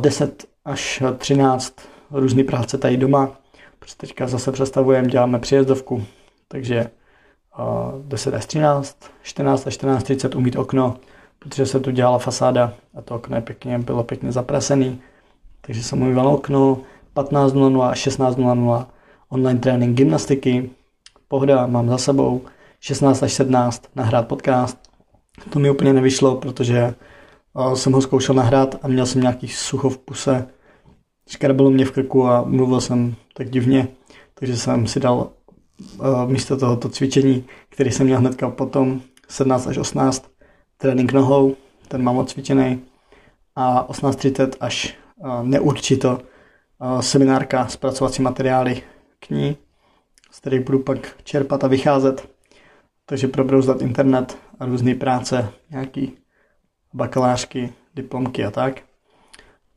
10 0.00 0.44
až 0.64 1.02
13 1.18 1.74
různý 2.10 2.44
práce 2.44 2.78
tady 2.78 2.96
doma, 2.96 3.36
protože 3.78 3.96
teďka 3.96 4.26
zase 4.26 4.52
přestavujeme, 4.52 5.08
děláme 5.08 5.38
přijezdovku, 5.38 6.04
takže 6.48 6.90
10 8.02 8.34
až 8.34 8.46
13, 8.46 8.98
14 9.22 9.66
až 9.66 9.78
14.30 9.78 10.38
umít 10.38 10.56
okno, 10.56 10.96
protože 11.38 11.66
se 11.66 11.80
tu 11.80 11.90
dělala 11.90 12.18
fasáda 12.18 12.72
a 12.94 13.02
to 13.02 13.14
okno 13.14 13.36
je 13.36 13.42
pěkně, 13.42 13.78
bylo 13.78 14.04
pěkně 14.04 14.32
zaprasený, 14.32 15.00
takže 15.60 15.82
jsem 15.82 16.02
umýval 16.02 16.28
okno, 16.28 16.78
15.00 17.16 17.82
až 17.82 18.06
16.00 18.06 18.86
online 19.28 19.60
trénink 19.60 19.96
gymnastiky, 19.96 20.70
pohoda, 21.28 21.66
mám 21.66 21.88
za 21.88 21.98
sebou, 21.98 22.42
16 22.80 23.22
až 23.22 23.32
17 23.32 23.84
nahrát 23.96 24.28
podcast. 24.28 24.78
To 25.50 25.58
mi 25.58 25.70
úplně 25.70 25.92
nevyšlo, 25.92 26.36
protože 26.36 26.94
jsem 27.74 27.92
ho 27.92 28.02
zkoušel 28.02 28.34
nahrát 28.34 28.78
a 28.82 28.88
měl 28.88 29.06
jsem 29.06 29.20
nějaký 29.20 29.48
sucho 29.48 29.90
v 29.90 29.98
puse. 29.98 30.48
Škarbilo 31.28 31.70
mě 31.70 31.84
v 31.84 31.90
krku 31.92 32.26
a 32.26 32.44
mluvil 32.44 32.80
jsem 32.80 33.14
tak 33.34 33.50
divně, 33.50 33.88
takže 34.34 34.56
jsem 34.56 34.86
si 34.86 35.00
dal 35.00 35.30
místo 36.26 36.56
tohoto 36.56 36.88
cvičení, 36.88 37.44
který 37.68 37.90
jsem 37.90 38.06
měl 38.06 38.18
hnedka 38.18 38.50
potom 38.50 39.00
17 39.28 39.66
až 39.66 39.78
18 39.78 40.30
trénink 40.76 41.12
nohou, 41.12 41.56
ten 41.88 42.02
mám 42.02 42.16
odcvičený 42.16 42.80
a 43.56 43.88
18.30 43.88 44.50
až 44.60 44.94
neurčito 45.42 46.18
seminárka, 47.00 47.66
zpracovací 47.66 48.22
materiály 48.22 48.82
k 49.26 49.30
ní, 49.30 49.56
z 50.30 50.40
kterých 50.40 50.60
budu 50.60 50.78
pak 50.78 51.22
čerpat 51.24 51.64
a 51.64 51.68
vycházet. 51.68 52.28
Takže 53.06 53.28
probrouzdat 53.28 53.82
internet 53.82 54.38
a 54.60 54.66
různé 54.66 54.94
práce, 54.94 55.52
nějaký 55.70 56.12
bakalářky, 56.92 57.72
diplomky 57.94 58.44
a 58.44 58.50
tak. 58.50 58.82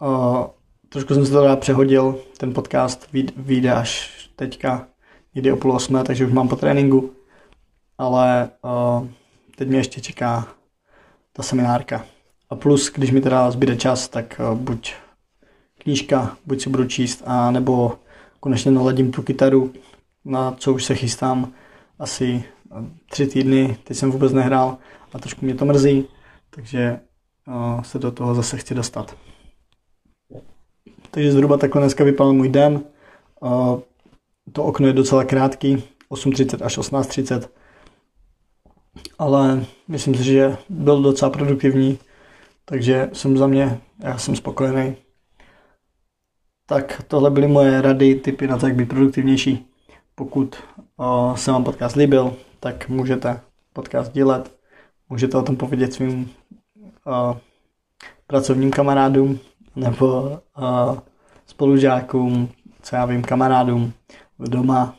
O, 0.02 0.54
trošku 0.90 1.14
jsem 1.14 1.26
se 1.26 1.32
to 1.32 1.42
teda 1.42 1.56
přehodil, 1.56 2.20
ten 2.38 2.54
podcast 2.54 3.10
vyjde 3.38 3.74
až 3.74 4.12
teďka, 4.36 4.88
jde 5.36 5.54
o 5.54 5.58
půl 5.58 5.72
osmé, 5.72 6.04
takže 6.04 6.26
už 6.26 6.32
mám 6.32 6.48
po 6.48 6.56
tréninku, 6.56 7.12
ale 7.98 8.50
o, 8.62 9.08
teď 9.56 9.68
mě 9.68 9.78
ještě 9.78 10.02
čeká 10.02 10.48
ta 11.34 11.44
seminárka. 11.44 12.06
A 12.50 12.56
plus, 12.56 12.92
když 12.92 13.12
mi 13.12 13.22
teda 13.22 13.52
zbyde 13.52 13.76
čas, 13.76 14.08
tak 14.08 14.42
buď 14.54 14.94
knížka, 15.80 16.38
buď 16.46 16.62
si 16.62 16.70
budu 16.70 16.86
číst, 16.86 17.24
a 17.26 17.52
nebo 17.52 18.00
konečně 18.48 18.72
naladím 18.72 19.12
tu 19.12 19.22
kytaru, 19.22 19.74
na 20.26 20.52
co 20.52 20.74
už 20.74 20.86
se 20.86 20.96
chystám 20.96 21.54
asi 22.00 22.44
tři 23.10 23.28
týdny, 23.28 23.78
teď 23.84 23.98
jsem 23.98 24.12
vůbec 24.12 24.34
nehrál 24.34 24.78
a 25.14 25.20
trošku 25.20 25.46
mě 25.46 25.56
to 25.56 25.66
mrzí, 25.66 26.08
takže 26.50 27.00
uh, 27.48 27.82
se 27.82 28.00
do 28.00 28.12
toho 28.12 28.36
zase 28.36 28.58
chci 28.58 28.76
dostat. 28.76 29.16
Takže 31.12 31.32
zhruba 31.32 31.58
takhle 31.58 31.82
dneska 31.82 32.04
vypadal 32.04 32.34
můj 32.34 32.50
den. 32.50 32.82
Uh, 33.42 33.80
to 34.52 34.64
okno 34.64 34.88
je 34.88 34.94
docela 34.94 35.24
krátký, 35.24 35.84
8.30 36.12 36.66
až 36.66 36.78
18.30, 36.78 37.50
ale 39.20 39.66
myslím 39.88 40.16
si, 40.16 40.24
že 40.24 40.58
byl 40.70 41.02
docela 41.02 41.32
produktivní, 41.32 42.00
takže 42.66 43.10
jsem 43.14 43.38
za 43.38 43.48
mě, 43.48 43.82
já 44.04 44.18
jsem 44.18 44.36
spokojený. 44.36 45.07
Tak 46.70 47.04
tohle 47.08 47.32
byly 47.32 47.48
moje 47.48 47.82
rady, 47.82 48.16
typy 48.16 48.48
na 48.48 48.58
to, 48.58 48.68
jak 48.68 48.76
být 48.76 48.90
produktivnější. 48.90 49.72
Pokud 50.16 50.56
se 51.36 51.52
vám 51.52 51.64
podcast 51.64 51.96
líbil, 51.96 52.36
tak 52.60 52.90
můžete 52.90 53.42
podcast 53.74 54.12
dílet, 54.12 54.56
můžete 55.10 55.38
o 55.38 55.42
tom 55.42 55.56
povědět 55.56 55.94
svým 55.94 56.32
pracovním 58.28 58.72
kamarádům 58.72 59.40
nebo 59.76 60.40
spolužákům, 61.46 62.50
co 62.82 62.96
já 62.96 63.06
vím, 63.06 63.24
kamarádům 63.24 63.94
doma. 64.40 64.96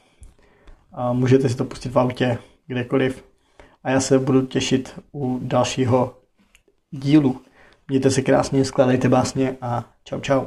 Můžete 1.13 1.49
si 1.49 1.57
to 1.57 1.65
pustit 1.65 1.89
v 1.89 1.99
autě, 1.99 2.39
kdekoliv. 2.67 3.25
A 3.85 3.91
já 3.91 4.01
se 4.01 4.19
budu 4.19 4.47
těšit 4.47 5.01
u 5.13 5.39
dalšího 5.43 6.15
dílu. 6.91 7.41
Mějte 7.89 8.11
se 8.11 8.23
krásně, 8.23 8.65
skladejte 8.65 9.09
básně 9.09 9.57
a 9.61 9.85
čau 10.05 10.21
čau. 10.21 10.45